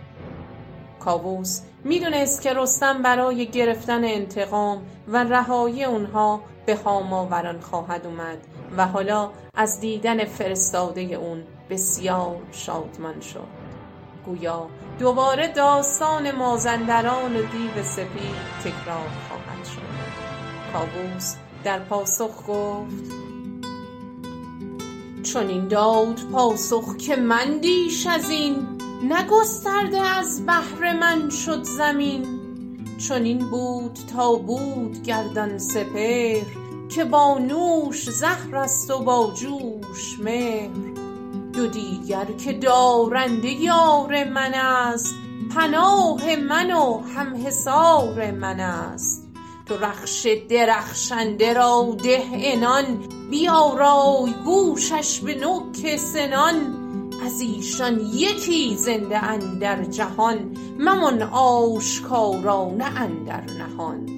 کاووس 1.00 1.62
می‌دونست 1.84 2.42
که 2.42 2.54
رستم 2.54 3.02
برای 3.02 3.48
گرفتن 3.48 4.04
انتقام 4.04 4.82
و 5.08 5.24
رهایی 5.24 5.84
اونها 5.84 6.42
به 6.66 6.76
هاماوران 6.76 7.60
خواهد 7.60 8.06
اومد 8.06 8.38
و 8.78 8.88
حالا 8.88 9.30
از 9.54 9.80
دیدن 9.80 10.26
فرستاده 10.26 11.02
اون 11.02 11.44
بسیار 11.70 12.38
شادمان 12.52 13.22
شد. 13.22 13.48
گویا 14.26 14.68
دوباره 15.00 15.48
داستان 15.48 16.32
مازندران 16.32 17.36
و 17.36 17.42
دیو 17.42 17.84
سپید 17.84 18.36
تکرار 18.64 19.10
خواهد 19.28 19.66
شد. 19.66 19.82
کاووس 20.74 21.36
در 21.64 21.80
پاسخ 21.80 22.48
گفت 22.48 23.12
چون 25.24 25.48
این 25.48 25.68
داد 25.68 26.20
پاسخ 26.32 26.98
که 26.98 27.16
من 27.16 27.58
دیش 27.58 28.08
از 28.08 28.30
این 28.30 28.68
نگسترده 29.04 30.02
از 30.02 30.46
بهر 30.46 31.00
من 31.00 31.30
شد 31.30 31.64
زمین. 31.64 32.40
چون 32.98 33.24
این 33.24 33.50
بود 33.50 34.00
تا 34.14 34.36
بود 34.36 35.04
گردان 35.04 35.58
سپهر 35.58 36.46
که 36.90 37.06
با 37.06 37.38
نوش 37.38 38.10
زهر 38.10 38.56
است 38.56 38.92
و 38.92 39.00
با 39.04 39.34
جوش 39.36 40.20
مهر. 40.20 41.07
دو 41.58 41.68
دیگر 41.68 42.26
که 42.26 42.54
دارنده 42.54 43.50
یار 43.50 44.24
من 44.24 44.54
است. 44.54 45.16
پناه 45.56 46.36
من 46.36 46.72
و 46.72 46.98
هم 46.98 47.48
حصار 47.48 48.32
من 48.32 48.60
است. 48.60 49.28
تو 49.66 49.78
رخش 49.78 50.28
درخشنده 50.50 51.54
را 51.54 51.98
ده 52.04 52.54
عنان. 52.54 52.86
بیارای 53.30 54.34
گوشش 54.46 55.20
به 55.20 55.36
نوک 55.36 55.98
سنان. 55.98 56.56
از 57.26 57.42
ایشان 57.42 58.00
یکی 58.00 58.76
زنده 58.76 59.24
اندر 59.24 59.84
جهان. 59.84 60.58
ممان 60.80 61.22
آشکارانه 61.32 63.02
اندر 63.02 63.42
نهان. 63.42 64.10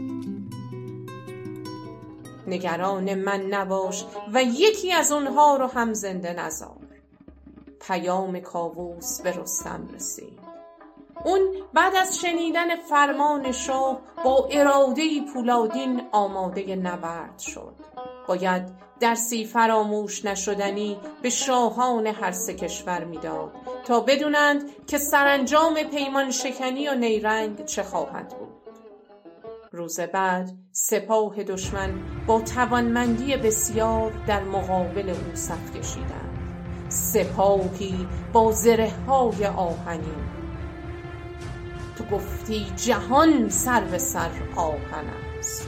نگران 2.47 3.15
من 3.15 3.41
نباش 3.41 4.05
و 4.33 4.43
یکی 4.43 4.91
از 4.91 5.11
اونها 5.11 5.57
رو 5.57 5.67
هم 5.67 5.93
زنده 5.93 6.33
نزار. 6.33 6.78
پیام 7.81 8.39
کاووس 8.39 9.21
به 9.21 9.31
رستم 9.31 9.87
رسید. 9.93 10.39
اون 11.25 11.41
بعد 11.73 11.95
از 11.95 12.19
شنیدن 12.19 12.75
فرمان 12.75 13.51
شاه 13.51 14.01
با 14.25 14.49
اراده 14.51 15.21
پولادین 15.33 16.01
آماده 16.11 16.75
نبرد 16.75 17.39
شد. 17.39 17.73
باید 18.27 18.63
درسی 18.99 19.45
فراموش 19.45 20.25
نشدنی 20.25 20.97
به 21.21 21.29
شاهان 21.29 22.07
هر 22.07 22.31
سه 22.31 22.53
کشور 22.53 23.03
می‌داد 23.03 23.51
تا 23.85 23.99
بدونند 23.99 24.85
که 24.85 24.97
سرانجام 24.97 25.83
پیمان 25.83 26.31
شکنی 26.31 26.87
و 26.87 26.95
نیرنگ 26.95 27.65
چه 27.65 27.83
خواهد 27.83 28.27
بود. 28.27 28.49
روز 29.71 29.99
بعد 29.99 30.51
سپاه 30.71 31.43
دشمن 31.43 31.93
با 32.27 32.41
توانمندی 32.41 33.37
بسیار 33.37 34.11
در 34.27 34.43
مقابل 34.43 35.09
او 35.09 35.35
صف 35.35 35.77
کشیدند. 35.77 36.28
سپاهی 36.89 38.07
با 38.33 38.51
زره 38.51 38.91
های 39.07 39.45
آهنین. 39.45 40.23
تو 41.97 42.15
گفتی 42.15 42.65
جهان 42.75 43.49
سر 43.49 43.81
به 43.81 43.97
سر 43.97 44.29
آهن 44.55 45.05
است. 45.39 45.67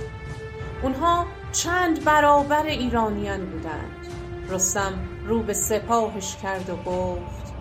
اونها 0.84 1.26
چند 1.52 2.04
برابر 2.04 2.66
ایرانیان 2.66 3.46
بودند. 3.46 4.08
رستم 4.50 4.94
رو 5.28 5.44
به 5.44 5.54
سپاهش 5.54 6.36
کرد 6.36 6.70
و 6.70 6.76
گفت 6.76 7.54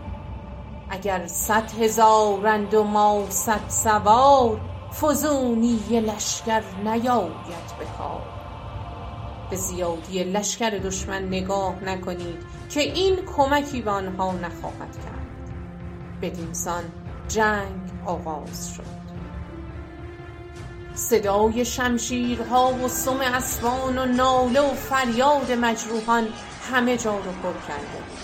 اگر 0.91 1.27
صد 1.27 1.71
هزارند 1.81 2.75
و 2.75 2.85
ما 2.85 3.27
صد 3.29 3.69
سوار 3.69 4.61
فزونی 5.01 5.79
لشکر 5.91 6.63
نیاید 6.85 7.69
به 7.79 7.85
کار. 7.99 8.40
به 9.51 9.57
زیادی 9.57 10.25
لشکر 10.25 10.71
دشمن 10.71 11.25
نگاه 11.25 11.85
نکنید 11.85 12.43
که 12.71 12.81
این 12.81 13.17
کمکی 13.37 13.83
به 13.83 13.91
آنها 13.91 14.33
نخواهد 14.33 14.97
کرد. 14.97 15.21
بدینسان 16.23 16.85
جنگ 17.29 17.91
آغاز 18.07 18.75
شد. 18.75 19.01
صدای 20.95 21.65
شمشیرها 21.65 22.75
و 22.85 22.89
سم 22.89 23.21
اسبان 23.21 23.99
و 23.99 24.07
ناله 24.07 24.61
و 24.61 24.75
فریاد 24.75 25.53
مجروحان 25.53 26.29
همه 26.73 26.97
جا 26.97 27.17
رو 27.17 27.33
پر 27.43 27.53
کرده 27.69 27.83
بود. 27.83 28.21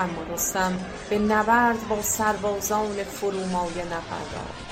اما 0.00 0.34
رستم 0.34 0.78
به 1.10 1.18
نبرد 1.18 1.88
با 1.88 2.02
سربازان 2.02 3.04
فرومایه 3.04 3.84
نپرداخت. 3.84 4.68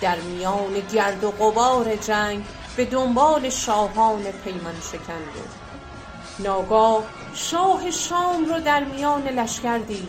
در 0.00 0.16
میان 0.20 0.80
گرد 0.92 1.24
و 1.24 1.30
غبار 1.30 1.96
جنگ 1.96 2.44
به 2.76 2.84
دنبال 2.84 3.50
شاهان 3.50 4.22
پیمان 4.22 4.80
شکن 4.92 5.24
بود 5.34 5.50
ناگاه 6.38 7.02
شاه 7.34 7.90
شام 7.90 8.44
رو 8.44 8.60
در 8.60 8.84
میان 8.84 9.22
لشکر 9.22 9.78
دید 9.78 10.08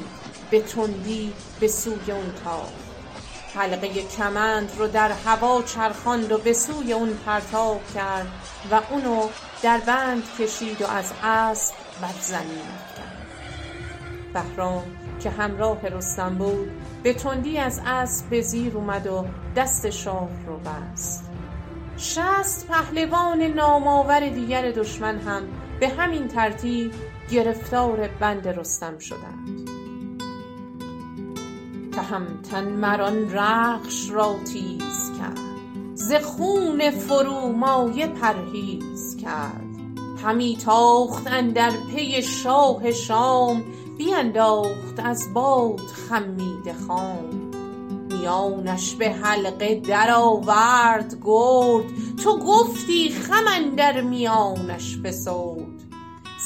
به 0.51 0.61
تندی 0.61 1.33
به 1.59 1.67
سوی 1.67 2.11
اون 2.11 2.33
تاخت. 2.43 2.73
حلقه 3.55 4.03
کمند 4.17 4.71
رو 4.77 4.87
در 4.87 5.11
هوا 5.11 5.61
چرخاند 5.61 6.31
و 6.31 6.37
به 6.37 6.53
سوی 6.53 6.93
اون 6.93 7.17
پرتاب 7.25 7.81
کرد 7.95 8.27
و 8.71 8.81
اونو 8.89 9.27
در 9.61 9.77
بند 9.77 10.23
کشید 10.39 10.81
و 10.81 10.87
از 10.87 11.11
اسب 11.23 11.75
بر 12.01 12.21
زمین 12.21 12.61
افکند 12.75 13.27
بهرام 14.33 14.83
که 15.23 15.29
همراه 15.29 15.87
رستم 15.87 16.35
بود 16.35 16.71
به 17.03 17.13
تندی 17.13 17.57
از 17.57 17.81
اسب 17.85 18.29
به 18.29 18.41
زیر 18.41 18.77
اومد 18.77 19.07
و 19.07 19.25
دست 19.55 19.89
شاه 19.89 20.29
رو 20.47 20.57
بست. 20.57 21.30
شصت 21.97 22.67
پهلوان 22.67 23.41
نامآور 23.41 24.29
دیگر 24.29 24.71
دشمن 24.71 25.19
هم 25.19 25.43
به 25.79 25.89
همین 25.89 26.27
ترتیب 26.27 26.91
گرفتار 27.31 28.09
بند 28.19 28.47
رستم 28.47 28.97
شدند. 28.99 29.69
تهمتن 31.91 32.63
مر 32.63 33.01
آن 33.01 33.33
رخش 33.33 34.09
را 34.09 34.35
تیز 34.53 35.11
کرد 35.19 35.39
ز 35.93 36.13
خون 36.13 36.89
فرومایه 36.91 38.07
پرهیز 38.07 39.17
کرد. 39.17 39.71
همی 40.23 40.57
تاخت 40.65 41.27
اندر 41.27 41.71
پی 41.95 42.21
شاه 42.21 42.91
شام 42.91 43.63
بینداخت 43.97 44.99
از 45.03 45.33
باد 45.33 45.79
خمیده 45.79 46.73
خام. 46.87 47.40
میانش 48.21 48.95
به 48.95 49.09
حلقه 49.09 49.75
در 49.75 50.11
آورد 50.15 51.17
گرد. 51.23 51.85
تو 52.23 52.39
گفتی 52.39 53.09
خم 53.09 53.43
اندر 53.47 54.01
میانش 54.01 54.97
فسرد 54.97 55.81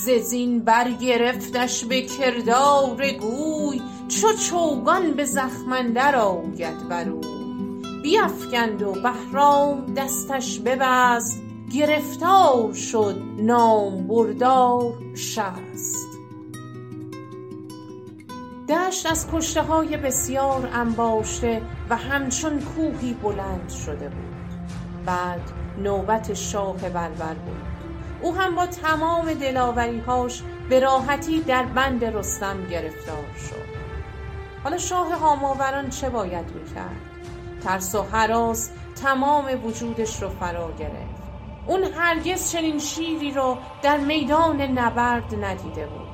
ز 0.05 0.09
زین 0.09 0.59
برگرفتش 0.59 1.85
به 1.85 2.01
کردار 2.01 3.11
گوی 3.11 3.81
چو 4.07 4.33
چوگان 4.33 5.11
به 5.11 5.25
زخم 5.25 5.71
اندر 5.71 6.15
آید 6.15 6.89
بر 6.89 7.09
اوی. 7.09 8.01
بیفگند 8.03 8.81
و 8.81 8.91
بهرام 8.91 9.93
دستش 9.97 10.59
ببست 10.59 11.41
گرفتار 11.73 12.73
شد 12.73 13.21
نامبردار 13.37 14.93
شست. 15.15 16.04
دشت 18.69 19.05
از 19.05 19.27
کشته 19.31 19.61
های 19.61 19.97
بسیار 19.97 20.69
انباشته 20.73 21.61
و 21.89 21.95
همچون 21.95 22.61
کوهی 22.61 23.13
بلند 23.13 23.69
شده 23.69 24.09
بود. 24.09 24.35
بعد 25.05 25.41
نوبت 25.77 26.33
شاه 26.33 26.89
بربر 26.89 27.33
بود. 27.33 27.61
او 28.21 28.35
هم 28.35 28.55
با 28.55 28.65
تمام 28.65 29.33
دلاوری 29.33 29.99
هاش 29.99 30.43
به 30.69 30.79
راحتی 30.79 31.41
در 31.41 31.63
بند 31.63 32.05
رستم 32.05 32.67
گرفتار 32.67 33.25
شد. 33.49 33.75
حالا 34.63 34.77
شاه 34.77 35.13
هاماوران 35.13 35.89
چه 35.89 36.09
باید 36.09 36.45
می 36.51 36.73
کرد؟ 36.75 37.01
ترس 37.63 37.95
و 37.95 38.01
هراس 38.01 38.69
تمام 39.03 39.65
وجودش 39.65 40.21
رو 40.21 40.29
فرا 40.29 40.71
گرفت. 40.79 41.25
اون 41.67 41.83
هرگز 41.83 42.51
چنین 42.51 42.79
شیری 42.79 43.31
رو 43.31 43.57
در 43.81 43.97
میدان 43.97 44.61
نبرد 44.61 45.45
ندیده 45.45 45.85
بود. 45.85 46.07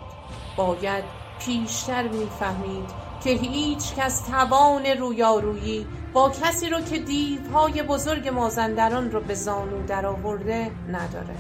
باید 0.58 1.21
پیشتر 1.45 2.08
می‌فهمید 2.08 2.89
که 3.23 3.30
هیچ 3.30 3.95
کس 3.95 4.21
توان 4.21 4.86
رویارویی 4.86 5.88
با 6.13 6.30
کسی 6.30 6.69
رو 6.69 6.82
که 6.82 6.99
دیوهای 6.99 7.84
بزرگ 7.84 8.27
مازندران 8.27 9.12
رو 9.12 9.21
به 9.21 9.34
زانو 9.34 9.86
درآورده 9.86 10.71
نداره. 10.91 11.36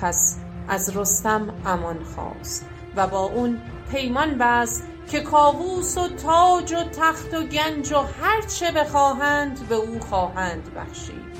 پس 0.00 0.38
از 0.68 0.96
رستم 0.96 1.54
امان 1.66 2.04
خواست 2.04 2.66
و 2.96 3.06
با 3.06 3.20
اون 3.20 3.60
پیمان 3.90 4.38
بست 4.38 4.88
که 5.10 5.20
کاووس 5.20 5.98
و 5.98 6.08
تاج 6.08 6.72
و 6.72 6.84
تخت 6.84 7.34
و 7.34 7.42
گنج 7.42 7.92
و 7.92 7.96
هر 7.96 8.42
چه 8.42 8.72
بخواهند 8.72 9.68
به 9.68 9.74
او 9.74 10.00
خواهند 10.00 10.74
بخشید. 10.74 11.32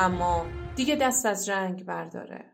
اما 0.00 0.46
دیگه 0.76 0.96
دست 0.96 1.26
از 1.26 1.46
جنگ 1.46 1.84
برداره. 1.84 2.49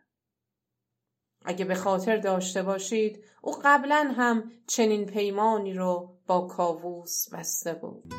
اگه 1.46 1.64
به 1.64 1.74
خاطر 1.74 2.16
داشته 2.16 2.62
باشید 2.62 3.24
او 3.42 3.54
قبلا 3.64 4.12
هم 4.16 4.50
چنین 4.66 5.06
پیمانی 5.06 5.74
رو 5.74 6.08
با 6.26 6.40
کاووس 6.40 7.28
بسته 7.34 7.74
بود. 7.74 8.14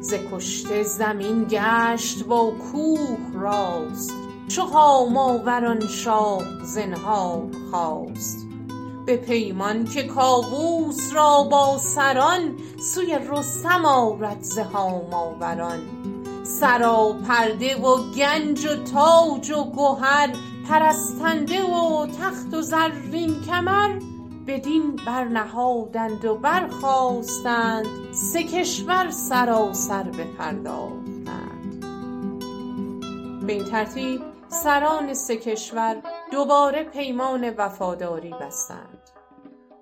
ز 0.00 0.14
کشته 0.32 0.82
زمین 0.82 1.46
گشت 1.50 2.24
با 2.24 2.50
کوه 2.50 3.32
راست 3.34 4.12
چو 4.48 4.62
هاماوران 4.62 5.86
شاه 5.86 6.64
زنهار 6.64 7.50
خواست. 7.70 8.46
به 9.06 9.16
پیمان 9.16 9.84
که 9.84 10.02
کاووس 10.02 11.14
را 11.14 11.42
با 11.42 11.78
سران 11.78 12.56
سوی 12.80 13.18
رستم 13.30 13.84
آرد 13.84 14.42
ز 14.42 14.58
هاماوران 14.58 15.78
سراپرده 16.44 17.76
و 17.76 18.12
گنج 18.16 18.64
و 18.64 18.76
تاج 18.84 19.50
و 19.50 19.72
گهر 19.76 20.32
پرستنده 20.68 21.62
و 21.62 22.06
تخت 22.06 22.54
و 22.54 22.62
زرین 22.62 23.42
کمر 23.46 23.98
بدین 24.46 24.96
برنهادند 25.06 26.24
و 26.24 26.34
برخاستند 26.34 27.86
سه 28.12 28.42
کشور 28.42 29.10
سراسر 29.10 30.02
بپرداختند. 30.02 31.84
به 33.46 33.52
این 33.52 33.64
ترتیب 33.64 34.20
سران 34.48 35.14
سه 35.14 35.36
کشور 35.36 35.96
دوباره 36.32 36.84
پیمان 36.84 37.50
وفاداری 37.50 38.34
بستند. 38.40 39.10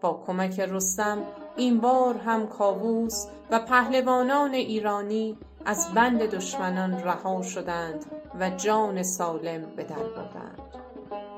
با 0.00 0.22
کمک 0.26 0.60
رستم 0.60 1.18
این 1.56 1.80
بار 1.80 2.16
هم 2.16 2.46
کاووس 2.46 3.26
و 3.50 3.58
پهلوانان 3.58 4.54
ایرانی 4.54 5.38
از 5.66 5.94
بند 5.94 6.22
دشمنان 6.22 7.02
رها 7.02 7.42
شدند 7.42 8.04
و 8.40 8.50
جان 8.50 9.02
سالم 9.02 9.76
به 9.76 9.84
در 9.84 9.96
بردند. 9.96 10.60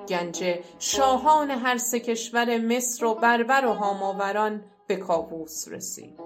گنج 0.08 0.60
شاهان 0.78 1.50
هر 1.50 1.76
سه 1.76 2.00
کشور 2.00 2.58
مصر 2.58 3.04
و 3.04 3.14
بربر 3.14 3.66
و 3.66 3.72
هاماوران 3.72 4.64
به 4.86 4.96
کاووس 4.96 5.68
رسید. 5.68 6.20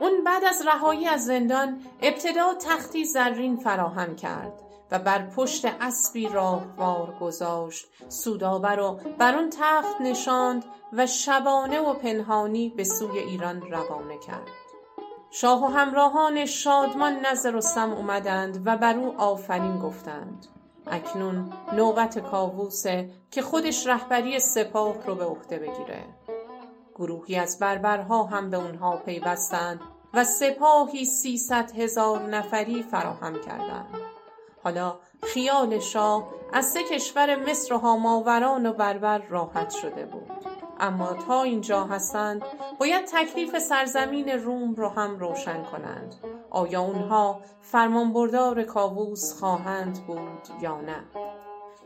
اون 0.00 0.24
بعد 0.24 0.44
از 0.44 0.66
رهایی 0.66 1.06
از 1.06 1.24
زندان 1.24 1.80
ابتدا 2.02 2.54
تختی 2.54 3.04
زرین 3.04 3.56
فراهم 3.56 4.16
کرد 4.16 4.52
و 4.90 4.98
بر 4.98 5.26
پشت 5.26 5.64
اسبی 5.80 6.28
راهوار 6.28 7.14
گذاشت 7.20 7.86
سودابه 8.08 8.70
رو 8.70 9.00
بر 9.18 9.34
آن 9.34 9.50
تخت 9.50 10.00
نشاند 10.00 10.64
و 10.92 11.06
شبانه 11.06 11.80
و 11.80 11.94
پنهانی 11.94 12.72
به 12.76 12.84
سوی 12.84 13.18
ایران 13.18 13.62
روانه 13.62 14.18
کرد. 14.18 14.67
شاه 15.30 15.64
و 15.64 15.66
همراهانش 15.66 16.64
شادمان 16.64 17.26
نزد 17.26 17.48
رستم 17.48 17.92
اومدند 17.92 18.62
و 18.66 18.76
بر 18.76 18.96
او 18.96 19.20
آفرین 19.20 19.78
گفتند. 19.78 20.46
اکنون 20.86 21.52
نوبت 21.72 22.18
کاووسه 22.18 23.10
که 23.30 23.42
خودش 23.42 23.86
رهبری 23.86 24.38
سپاه 24.38 25.06
رو 25.06 25.14
به 25.14 25.24
عهده 25.24 25.58
بگیره. 25.58 26.04
گروهی 26.94 27.36
از 27.36 27.58
بربرها 27.58 28.24
هم 28.24 28.50
به 28.50 28.56
اونها 28.56 28.96
پیوستند 28.96 29.80
و 30.14 30.24
سپاهی 30.24 31.04
سیصد 31.04 31.70
هزار 31.76 32.22
نفری 32.22 32.82
فراهم 32.82 33.40
کردند. 33.40 33.94
حالا 34.64 34.98
خیال 35.22 35.78
شاه 35.78 36.28
از 36.52 36.64
سه 36.64 36.82
کشور 36.82 37.50
مصر 37.50 37.74
و 37.74 37.78
هاماوران 37.78 38.66
و 38.66 38.72
بربر 38.72 39.18
راحت 39.18 39.70
شده 39.70 40.06
بود. 40.06 40.37
اما 40.80 41.12
تا 41.12 41.42
اینجا 41.42 41.84
هستند 41.84 42.42
باید 42.78 43.04
تکلیف 43.04 43.58
سرزمین 43.58 44.28
روم 44.28 44.74
رو 44.74 44.88
هم 44.88 45.18
روشن 45.18 45.62
کنند. 45.64 46.14
آیا 46.50 46.80
اونها 46.80 47.40
فرمانبردار 47.60 48.62
کاووس 48.62 49.40
خواهند 49.40 50.06
بود 50.06 50.62
یا 50.62 50.80
نه؟ 50.80 51.04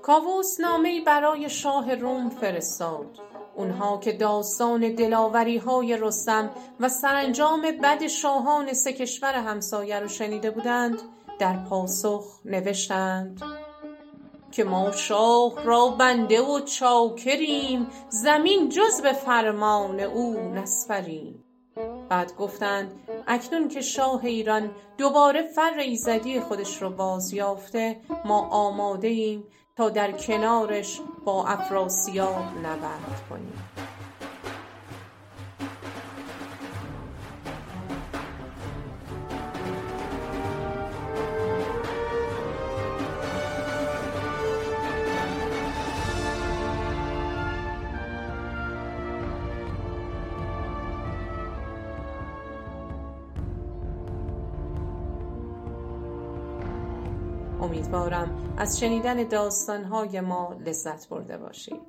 کاووس 0.03 0.61
نامهای 0.61 1.01
برای 1.01 1.51
شاه 1.51 1.95
روم 1.95 2.29
فرستاد. 2.31 3.19
اونها 3.55 3.99
که 3.99 4.13
داستان 4.13 4.95
دلاوری 4.95 5.59
های 5.59 5.97
رستم 5.97 6.51
و 6.81 6.89
سرانجام 6.89 7.63
بد 7.83 8.07
شاهان 8.07 8.73
سه 8.73 8.93
کشور 8.93 9.35
همسایه 9.35 10.01
رو 10.01 10.09
شنیده 10.09 10.51
بودند 10.51 11.03
در 11.39 11.57
پاسخ 11.57 12.41
نوشتند 12.45 13.43
که 14.53 14.65
ما 14.65 14.93
شاه 14.93 15.65
را 15.65 15.89
بنده 15.89 16.43
و 16.43 16.61
چاکریم 16.61 17.87
زمین 18.09 18.69
جز 18.69 19.03
به 19.03 19.13
فرمان 19.13 20.01
او 20.01 20.53
نسپریم 20.55 21.45
بعد 22.09 22.37
گفتند 22.37 23.01
اکنون 23.27 23.69
که 23.69 23.81
شاه 23.81 24.25
ایران 24.25 24.71
دوباره 24.99 25.43
فر 25.43 25.79
ایزدی 25.79 26.41
خودش 26.41 26.83
رو 26.83 26.91
باز 26.91 27.33
یافته 27.33 28.01
ما 28.25 28.49
آماده 28.49 29.09
ایم 29.09 29.45
تا 29.77 29.89
در 29.89 30.13
کنارش 30.13 31.01
با 31.25 31.47
افراسیاب 31.47 32.45
نبرد 32.59 33.23
کنیم. 33.31 33.63
امیدوارم 57.93 58.55
از 58.57 58.81
شنیدن 58.81 59.29
داستانهای 59.29 60.21
ما 60.21 60.57
لذت 60.67 61.09
برده 61.09 61.39
باشید. 61.39 61.81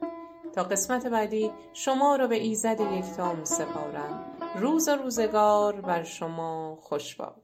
تا 0.55 0.63
قسمت 0.63 1.07
بعدی 1.07 1.51
شما 1.73 2.15
رو 2.15 2.27
به 2.27 2.35
ایزد 2.35 2.79
یکتا 2.79 3.45
سپارم 3.45 4.25
روز 4.59 4.87
و 4.87 4.91
روزگار 4.91 5.81
بر 5.81 6.03
شما 6.03 6.77
خوش 6.81 7.15
باد. 7.15 7.35